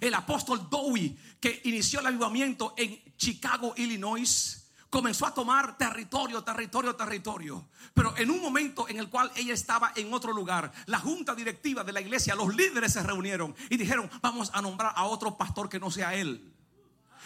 [0.01, 6.97] El apóstol Dowie, que inició el avivamiento en Chicago, Illinois, comenzó a tomar territorio, territorio,
[6.97, 7.69] territorio.
[7.95, 11.85] Pero en un momento en el cual ella estaba en otro lugar, la junta directiva
[11.85, 15.69] de la iglesia, los líderes se reunieron y dijeron, vamos a nombrar a otro pastor
[15.69, 16.53] que no sea él.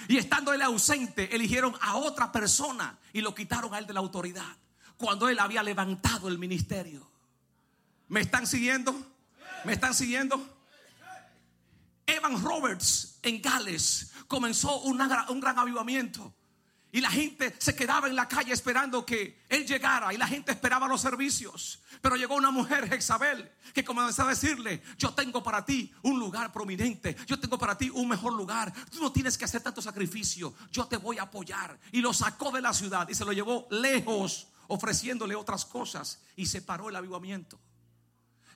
[0.08, 4.00] Y estando él ausente, eligieron a otra persona y lo quitaron a él de la
[4.00, 4.56] autoridad.
[4.96, 7.08] Cuando él había levantado el ministerio.
[8.08, 8.94] ¿Me están siguiendo?
[9.64, 10.58] ¿Me están siguiendo?
[12.06, 16.34] Evan Roberts en Gales comenzó un gran avivamiento.
[16.95, 20.53] Y la gente se quedaba en la calle esperando que él llegara y la gente
[20.53, 21.80] esperaba los servicios.
[22.03, 26.53] Pero llegó una mujer, Jezabel, que comenzó a decirle, yo tengo para ti un lugar
[26.53, 30.55] prominente, yo tengo para ti un mejor lugar, tú no tienes que hacer tanto sacrificio,
[30.70, 31.80] yo te voy a apoyar.
[31.93, 36.45] Y lo sacó de la ciudad y se lo llevó lejos, ofreciéndole otras cosas y
[36.45, 37.59] se paró el avivamiento.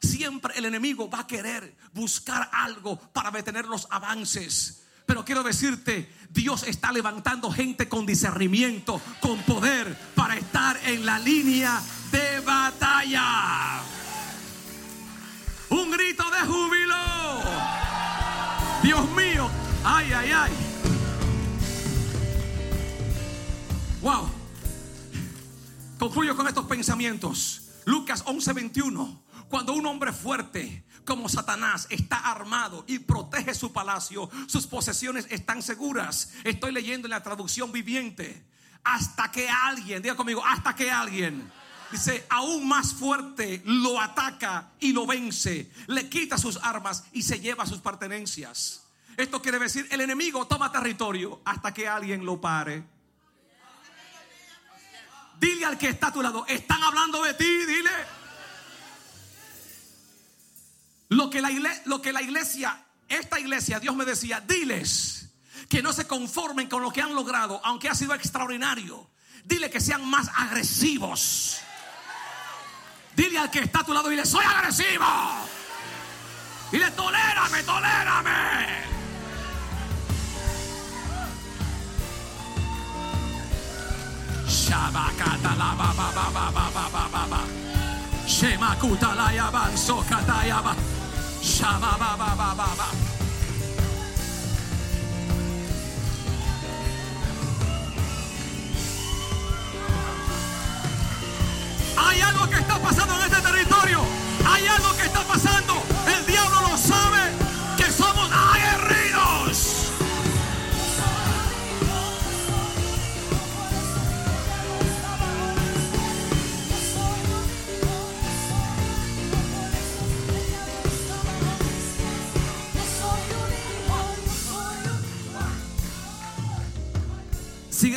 [0.02, 4.82] Siempre el enemigo va a querer buscar algo para detener los avances.
[5.06, 11.18] Pero quiero decirte, Dios está levantando gente con discernimiento, con poder, para estar en la
[11.18, 11.80] línea
[12.10, 13.80] de batalla.
[15.70, 16.96] Un grito de júbilo.
[18.82, 19.48] Dios mío.
[19.84, 20.52] Ay, ay, ay.
[24.02, 24.28] Wow.
[25.98, 27.62] Concluyo con estos pensamientos.
[27.84, 29.25] Lucas 11:21.
[29.48, 35.62] Cuando un hombre fuerte como Satanás está armado y protege su palacio, sus posesiones están
[35.62, 36.32] seguras.
[36.44, 38.44] Estoy leyendo en la traducción viviente.
[38.82, 41.50] Hasta que alguien, diga conmigo, hasta que alguien,
[41.90, 47.40] dice, aún más fuerte lo ataca y lo vence, le quita sus armas y se
[47.40, 48.84] lleva sus pertenencias.
[49.16, 52.84] Esto quiere decir, el enemigo toma territorio hasta que alguien lo pare.
[55.40, 58.25] Dile al que está a tu lado, están hablando de ti, dile.
[61.16, 61.40] Lo que,
[62.12, 65.30] la iglesia, esta iglesia, Dios me decía, diles
[65.66, 69.08] que no se conformen con lo que han logrado, aunque ha sido extraordinario.
[69.44, 71.56] Dile que sean más agresivos.
[73.16, 75.06] Dile al que está a tu lado, dile, soy agresivo.
[76.70, 78.86] Dile, tolérame, tolérame.
[101.96, 104.00] Hay algo que está pasando en este territorio.
[104.44, 105.82] Hay algo que está pasando.
[106.06, 107.15] El diablo lo sabe.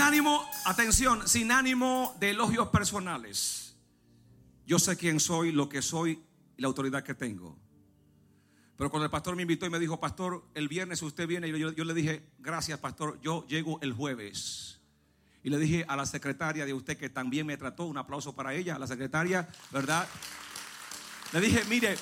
[0.09, 3.75] Ánimo, atención, sin ánimo de elogios personales.
[4.65, 6.19] Yo sé quién soy, lo que soy
[6.57, 7.55] y la autoridad que tengo.
[8.75, 11.71] Pero cuando el pastor me invitó y me dijo, pastor, el viernes usted viene, yo,
[11.73, 14.79] yo le dije, gracias, pastor, yo llego el jueves.
[15.43, 18.55] Y le dije a la secretaria de usted que también me trató, un aplauso para
[18.55, 20.07] ella, a la secretaria, ¿verdad?
[21.33, 21.95] Le dije, mire,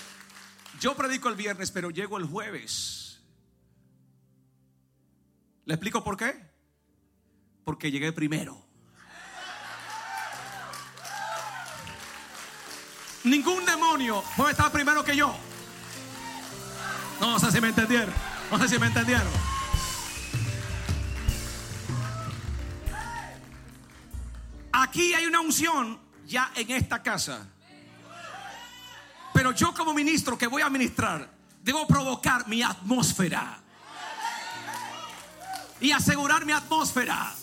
[0.80, 3.20] yo predico el viernes, pero llego el jueves.
[5.66, 6.47] ¿Le explico por qué?
[7.68, 8.58] Porque llegué primero.
[13.26, 15.36] Ningún demonio puede estar primero que yo.
[17.20, 18.14] No, sé si me entendieron.
[18.50, 19.28] No sé si me entendieron.
[24.72, 27.50] Aquí hay una unción ya en esta casa.
[29.34, 31.30] Pero yo como ministro que voy a ministrar,
[31.62, 33.60] debo provocar mi atmósfera.
[35.82, 37.36] y asegurar mi atmósfera.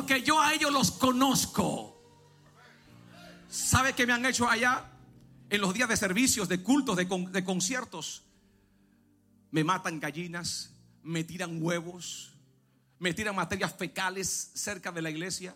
[0.00, 2.02] Porque yo a ellos los conozco.
[3.50, 4.90] ¿Sabe qué me han hecho allá?
[5.50, 8.22] En los días de servicios, de cultos, de, conciertos.
[9.50, 10.70] Me matan gallinas,
[11.02, 12.32] me tiran huevos,
[12.98, 15.54] me tiran materias fecales cerca de la iglesia.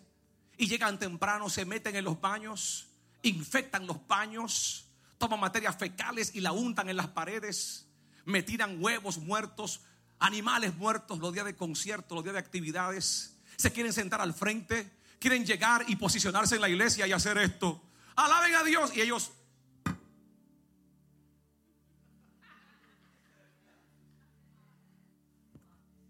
[0.59, 2.89] Y llegan temprano, se meten en los baños,
[3.23, 7.89] infectan los baños, toman materias fecales y la untan en las paredes.
[8.27, 9.81] Me tiran huevos muertos,
[10.19, 13.34] animales muertos los días de conciertos, los días de actividades.
[13.57, 17.83] Se quieren sentar al frente, quieren llegar y posicionarse en la iglesia y hacer esto.
[18.17, 19.33] Alaben a Dios y ellos...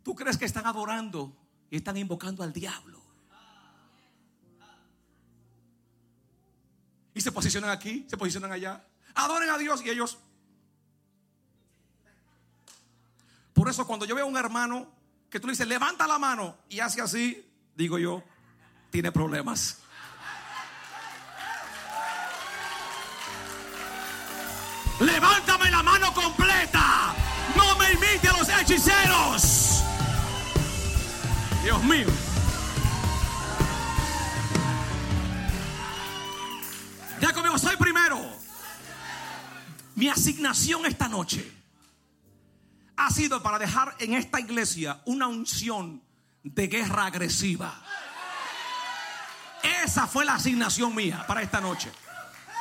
[0.03, 1.35] ¿Tú crees que están adorando
[1.71, 3.03] y están invocando al diablo?
[7.15, 8.85] Y se posicionan aquí, se posicionan allá.
[9.15, 10.19] Adoren a Dios y ellos...
[13.55, 14.93] Por eso cuando yo veo a un hermano
[15.35, 18.23] que tú le dices, levanta la mano y hace así, digo yo,
[18.91, 19.79] tiene problemas.
[25.01, 27.17] Levántame la mano completa.
[27.57, 29.83] No me imite a los hechiceros.
[31.65, 32.07] Dios mío.
[37.21, 38.21] Ya conmigo, soy primero.
[39.97, 41.54] Mi asignación esta noche
[43.05, 46.03] ha sido para dejar en esta iglesia una unción
[46.43, 47.75] de guerra agresiva.
[49.85, 51.93] Esa fue la asignación mía para esta noche.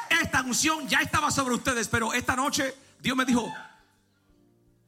[0.10, 3.52] Esta unción ya estaba sobre ustedes, pero esta noche Dios me dijo,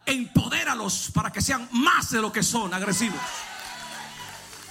[0.06, 3.22] empodéralos para que sean más de lo que son agresivos.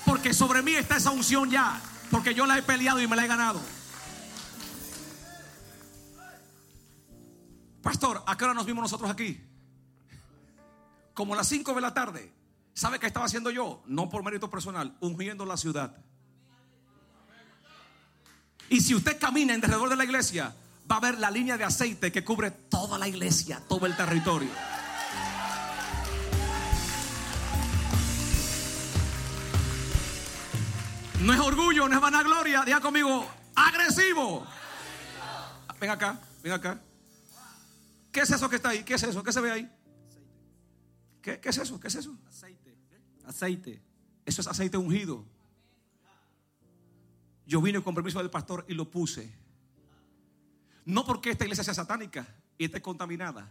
[0.05, 1.81] Porque sobre mí está esa unción ya,
[2.11, 3.61] porque yo la he peleado y me la he ganado.
[7.83, 9.54] Pastor, ¿a qué hora nos vimos nosotros aquí?
[11.15, 12.33] Como las 5 de la tarde.
[12.75, 13.83] ¿Sabe qué estaba haciendo yo?
[13.87, 15.97] No por mérito personal, ungiendo la ciudad.
[18.69, 20.55] Y si usted camina en alrededor de la iglesia,
[20.91, 24.51] va a ver la línea de aceite que cubre toda la iglesia, todo el territorio.
[31.21, 32.65] No es orgullo, no es vanagloria.
[32.65, 34.45] Diga conmigo, agresivo.
[35.81, 36.81] Ven acá, ven acá.
[38.11, 38.83] ¿Qué es eso que está ahí?
[38.83, 39.23] ¿Qué es eso?
[39.23, 39.71] ¿Qué se ve ahí?
[41.25, 41.81] ¿Qué, qué es eso?
[41.81, 42.15] ¿Qué es eso?
[42.29, 42.77] Aceite.
[43.25, 43.83] Aceite.
[44.27, 45.25] Eso es aceite ungido.
[47.47, 49.35] Yo vine con permiso del pastor y lo puse.
[50.85, 53.51] No porque esta iglesia sea satánica y esté contaminada,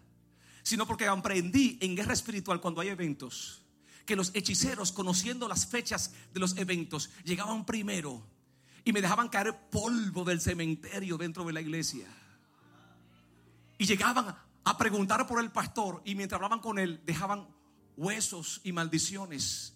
[0.61, 3.65] sino porque aprendí en guerra espiritual cuando hay eventos
[4.05, 8.21] que los hechiceros, conociendo las fechas de los eventos, llegaban primero
[8.85, 12.05] y me dejaban caer polvo del cementerio dentro de la iglesia.
[13.79, 17.47] Y llegaban a preguntar por el pastor y mientras hablaban con él dejaban
[17.97, 19.73] huesos y maldiciones.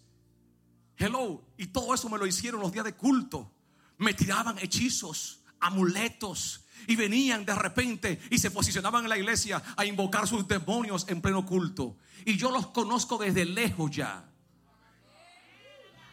[0.98, 3.52] Hello, y todo eso me lo hicieron los días de culto
[3.98, 6.64] me tiraban hechizos, amuletos.
[6.86, 11.22] Y venían de repente y se posicionaban en la iglesia a invocar sus demonios en
[11.22, 11.98] pleno culto.
[12.24, 14.24] Y yo los conozco desde lejos ya.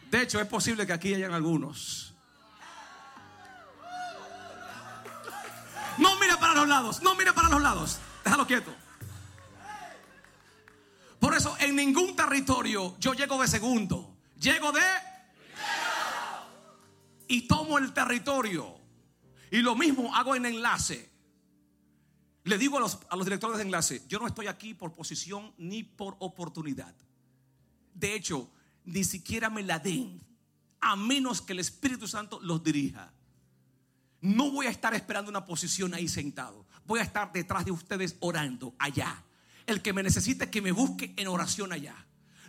[0.09, 2.13] De hecho, es posible que aquí hayan algunos.
[5.97, 7.99] No mire para los lados, no mire para los lados.
[8.23, 8.75] Déjalo quieto.
[11.25, 14.15] Por eso en ningún territorio yo llego de segundo.
[14.39, 14.81] Llego de
[17.27, 18.79] y tomo el territorio.
[19.49, 21.09] Y lo mismo hago en enlace.
[22.43, 25.51] Le digo a los, a los directores de enlace, yo no estoy aquí por posición
[25.57, 26.93] ni por oportunidad.
[27.95, 28.51] De hecho,
[28.83, 30.21] ni siquiera me la den,
[30.79, 33.11] a menos que el Espíritu Santo los dirija.
[34.21, 36.67] No voy a estar esperando una posición ahí sentado.
[36.85, 39.23] Voy a estar detrás de ustedes orando allá.
[39.67, 41.95] El que me necesite que me busque en oración allá.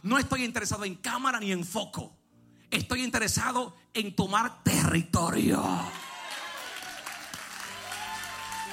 [0.03, 2.17] No estoy interesado en cámara ni en foco.
[2.71, 5.63] Estoy interesado en tomar territorio.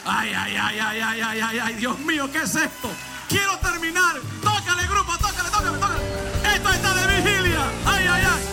[0.06, 2.92] Ay, ay, ay, ay, ay, ay, ay, ay, Dios mío, ¿qué es esto?
[3.30, 4.20] Quiero terminar.
[4.42, 6.56] Tócale, grupo, tócale, tócale, tócale.
[6.56, 7.72] Esto está de vigilia.
[7.86, 8.44] Ay, ay, ay.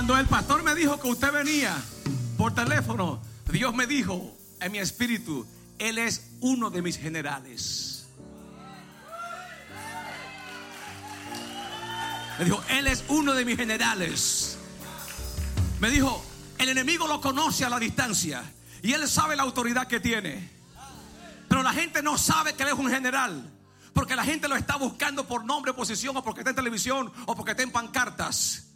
[0.00, 1.76] Cuando el pastor me dijo que usted venía
[2.38, 3.20] por teléfono,
[3.52, 5.46] Dios me dijo en mi espíritu,
[5.78, 8.06] Él es uno de mis generales.
[12.38, 14.56] Me dijo, Él es uno de mis generales.
[15.80, 16.24] Me dijo,
[16.56, 18.42] el enemigo lo conoce a la distancia
[18.82, 20.48] y Él sabe la autoridad que tiene.
[21.46, 23.44] Pero la gente no sabe que Él es un general.
[23.92, 27.36] Porque la gente lo está buscando por nombre, posición, o porque está en televisión, o
[27.36, 28.69] porque está en pancartas.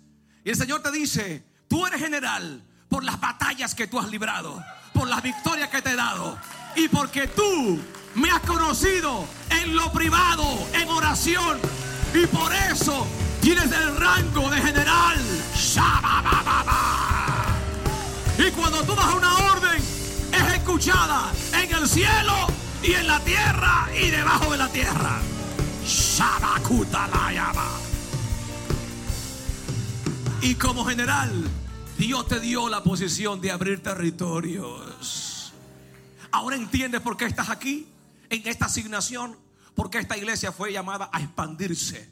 [0.45, 4.63] Y el Señor te dice, tú eres general por las batallas que tú has librado,
[4.93, 6.39] por las victorias que te he dado.
[6.77, 7.81] Y porque tú
[8.15, 11.59] me has conocido en lo privado, en oración.
[12.13, 13.07] Y por eso
[13.41, 15.19] tienes el rango de general.
[18.37, 19.83] Y cuando tú das una orden,
[20.33, 22.49] es escuchada en el cielo
[22.83, 25.21] y en la tierra y debajo de la tierra.
[30.45, 31.33] Y como general,
[31.97, 35.55] Dios te dio la posición de abrir territorios.
[36.31, 37.89] Ahora entiendes por qué estás aquí,
[38.29, 39.39] en esta asignación,
[39.75, 42.11] porque esta iglesia fue llamada a expandirse.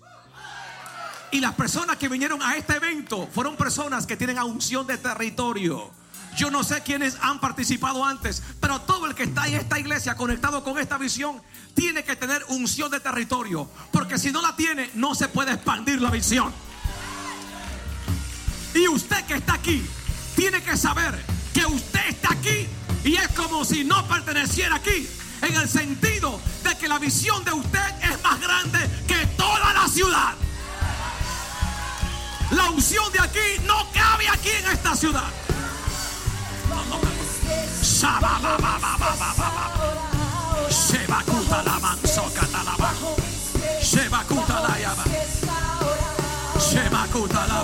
[1.31, 5.93] Y las personas que vinieron a este evento fueron personas que tienen unción de territorio
[6.37, 10.17] yo no sé quiénes han participado antes, pero todo el que está en esta iglesia
[10.17, 11.43] conectado con esta visión
[11.75, 16.01] tiene que tener unción de territorio, porque si no la tiene, no se puede expandir
[16.01, 16.53] la visión.
[18.75, 19.87] Y usted que está aquí,
[20.35, 21.19] tiene que saber
[21.53, 22.67] que usted está aquí
[23.05, 25.09] y es como si no perteneciera aquí,
[25.43, 29.89] en el sentido de que la visión de usted es más grande que toda la
[29.89, 30.35] ciudad.
[32.51, 35.31] La unción de aquí no cabe aquí en esta ciudad.
[44.47, 45.05] Talaba.
[46.59, 47.63] Shebakuta la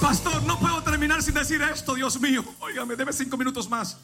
[0.00, 2.44] Pastor, no puedo terminar sin decir esto, Dios mío.
[2.60, 3.96] Óigame, debe cinco minutos más.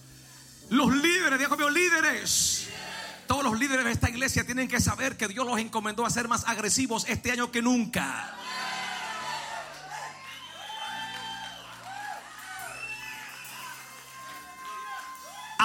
[0.71, 2.69] Los líderes, Dios mío, líderes.
[3.27, 6.29] Todos los líderes de esta iglesia tienen que saber que Dios los encomendó a ser
[6.29, 8.35] más agresivos este año que nunca.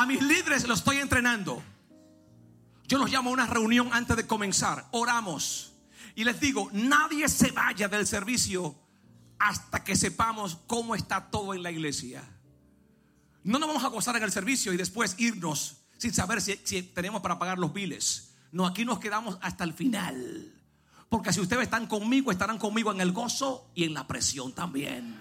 [0.04, 1.64] A mis líderes los estoy entrenando.
[2.89, 4.86] Yo los llamo a una reunión antes de comenzar.
[4.91, 5.72] Oramos.
[6.14, 8.76] Y les digo, nadie se vaya del servicio
[9.39, 12.22] hasta que sepamos cómo está todo en la iglesia.
[13.45, 17.22] No nos vamos a gozar en el servicio y después irnos sin saber si, tenemos
[17.22, 18.34] para pagar los biles.
[18.51, 20.54] No, aquí nos quedamos hasta el final.
[21.08, 25.16] Porque si ustedes están conmigo, estarán conmigo en el gozo y en la presión también.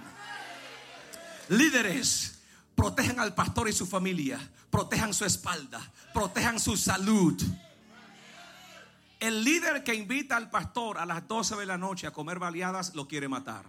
[1.51, 2.32] Líderes,
[2.75, 4.39] protejan al pastor y su familia,
[4.71, 5.81] protejan su espalda,
[6.13, 7.41] protejan su salud.
[9.21, 12.95] El líder que invita al pastor a las 12 de la noche a comer baleadas
[12.95, 13.65] lo quiere matar.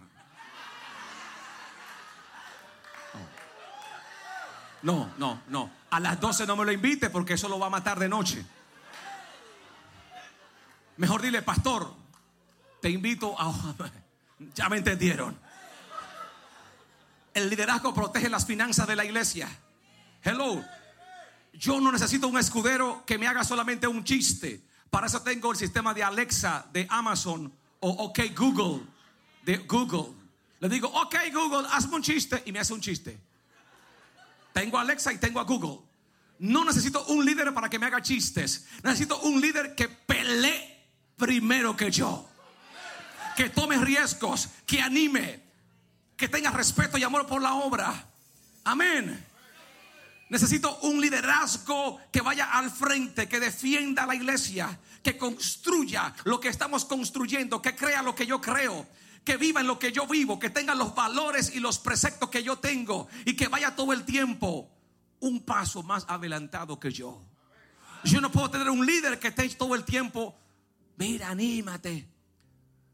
[4.82, 5.70] No, no, no.
[5.90, 8.44] A las 12 no me lo invite porque eso lo va a matar de noche.
[10.98, 11.92] Mejor dile, pastor,
[12.80, 13.52] te invito a...
[14.54, 15.38] ya me entendieron.
[17.34, 19.48] El liderazgo protege las finanzas de la iglesia.
[20.22, 20.64] Hello.
[21.52, 24.62] Yo no necesito un escudero que me haga solamente un chiste.
[24.88, 28.82] Para eso tengo el sistema de Alexa de Amazon o OK Google
[29.44, 30.14] de Google.
[30.60, 33.18] Le digo, OK Google, hazme un chiste y me hace un chiste.
[34.52, 35.80] Tengo Alexa y tengo a Google.
[36.38, 38.66] No necesito un líder para que me haga chistes.
[38.82, 40.86] Necesito un líder que pelee
[41.16, 42.28] primero que yo.
[43.36, 45.42] Que tome riesgos, que anime,
[46.24, 48.08] que tenga respeto y amor por la obra.
[48.64, 49.22] Amén.
[50.30, 56.48] Necesito un liderazgo que vaya al frente, que defienda la iglesia, que construya lo que
[56.48, 58.88] estamos construyendo, que crea lo que yo creo,
[59.22, 62.42] que viva en lo que yo vivo, que tenga los valores y los preceptos que
[62.42, 64.70] yo tengo y que vaya todo el tiempo
[65.20, 67.22] un paso más adelantado que yo.
[68.02, 70.34] Yo no puedo tener un líder que esté todo el tiempo,
[70.96, 72.08] mira, anímate,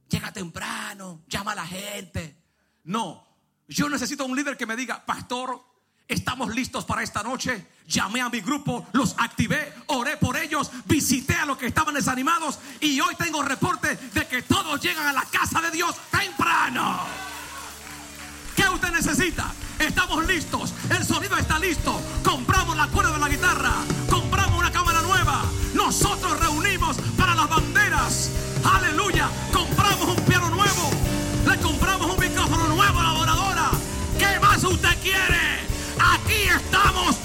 [0.09, 2.40] llega temprano, llama a la gente.
[2.85, 3.27] No,
[3.69, 5.61] yo necesito un líder que me diga, pastor,
[6.09, 7.67] estamos listos para esta noche.
[7.87, 12.59] Llamé a mi grupo, los activé, oré por ellos, visité a los que estaban desanimados
[12.81, 17.01] y hoy tengo reporte de que todos llegan a la casa de Dios temprano.
[18.55, 19.53] ¿Qué usted necesita?
[19.79, 22.01] Estamos listos, el sonido está listo.
[22.23, 23.73] Compramos la cuerda de la guitarra,
[24.09, 25.45] compramos una cámara nueva.
[25.75, 28.31] Nosotros reunimos para las banderas.
[28.65, 30.91] Aleluya, compramos un piano nuevo,
[31.49, 32.10] le compramos
[35.03, 35.61] quiere.
[35.99, 37.20] Aquí estamos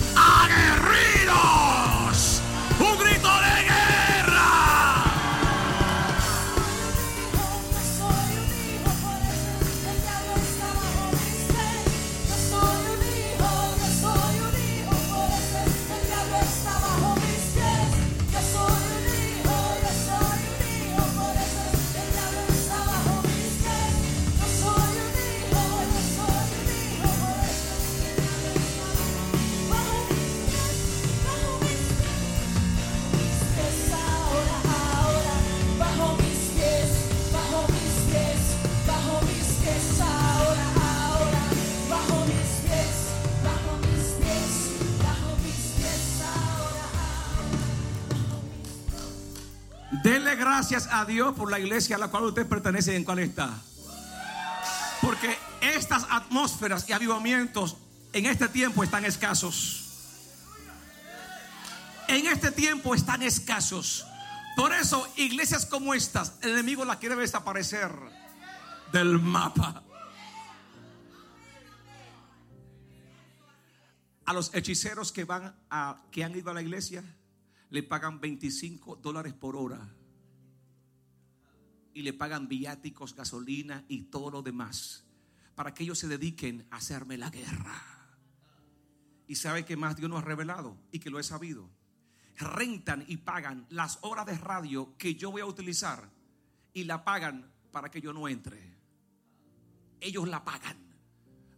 [50.45, 53.49] gracias a Dios por la iglesia a la cual usted pertenece y en cuál está.
[55.01, 57.77] Porque estas atmósferas y avivamientos
[58.13, 59.81] en este tiempo están escasos.
[62.07, 64.05] En este tiempo están escasos.
[64.55, 67.91] Por eso, iglesias como estas, el enemigo la quiere desaparecer
[68.91, 69.81] del mapa.
[74.25, 77.03] A los hechiceros que van a que han ido a la iglesia
[77.71, 79.94] le pagan 25 dólares por hora.
[81.95, 85.05] Y le pagan viáticos, gasolina y todo lo demás
[85.55, 87.81] para que ellos se dediquen a hacerme la guerra.
[89.27, 91.69] Y sabe que más Dios nos ha revelado y que lo he sabido.
[92.37, 96.11] Rentan y pagan las horas de radio que yo voy a utilizar
[96.73, 98.75] y la pagan para que yo no entre.
[100.01, 100.77] Ellos la pagan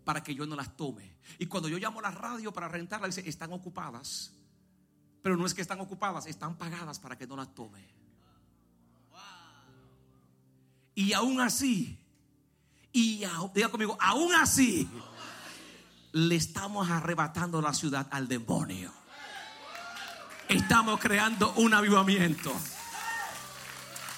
[0.06, 1.18] para que yo no las tome.
[1.40, 4.32] Y cuando yo llamo a la radio para rentarla, dice, están ocupadas.
[5.22, 7.97] Pero no es que están ocupadas, están pagadas para que no las tome.
[10.98, 11.96] Y aún así,
[12.92, 14.90] y diga conmigo, aún así,
[16.14, 18.92] le estamos arrebatando la ciudad al demonio.
[20.50, 22.52] Estamos creando un avivamiento.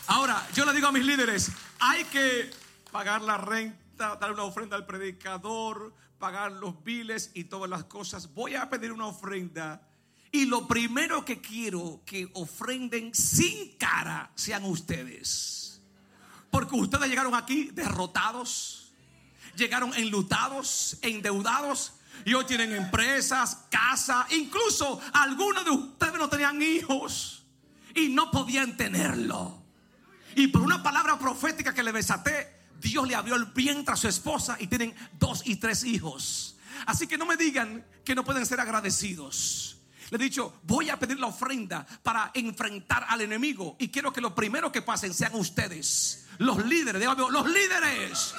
[0.07, 2.49] Ahora, yo le digo a mis líderes, hay que
[2.93, 8.33] pagar la renta, dar una ofrenda al predicador, pagar los biles y todas las cosas.
[8.33, 9.85] Voy a pedir una ofrenda
[10.31, 15.68] y lo primero que quiero que ofrenden sin cara sean ustedes.
[16.49, 18.91] Porque ustedes llegaron aquí derrotados,
[19.55, 21.93] llegaron enlutados, endeudados.
[22.25, 27.45] Y hoy tienen empresas, casa, incluso algunos de ustedes no tenían hijos
[27.95, 29.63] y no podían tenerlo.
[30.35, 34.07] Y por una palabra profética que le desaté, Dios le abrió el vientre a su
[34.07, 36.57] esposa y tienen dos y tres hijos.
[36.85, 39.77] Así que no me digan que no pueden ser agradecidos.
[40.09, 43.75] Le he dicho, voy a pedir la ofrenda para enfrentar al enemigo.
[43.79, 47.05] Y quiero que lo primero que pasen sean ustedes, los líderes.
[47.05, 48.33] Los líderes.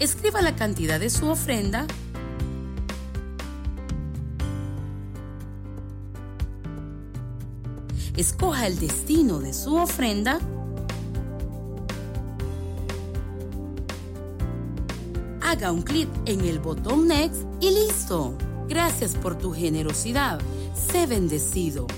[0.00, 1.86] Escriba la cantidad de su ofrenda.
[8.16, 10.38] Escoja el destino de su ofrenda.
[15.42, 18.36] Haga un clic en el botón Next y listo.
[18.68, 20.40] Gracias por tu generosidad.
[20.74, 21.88] Sé bendecido.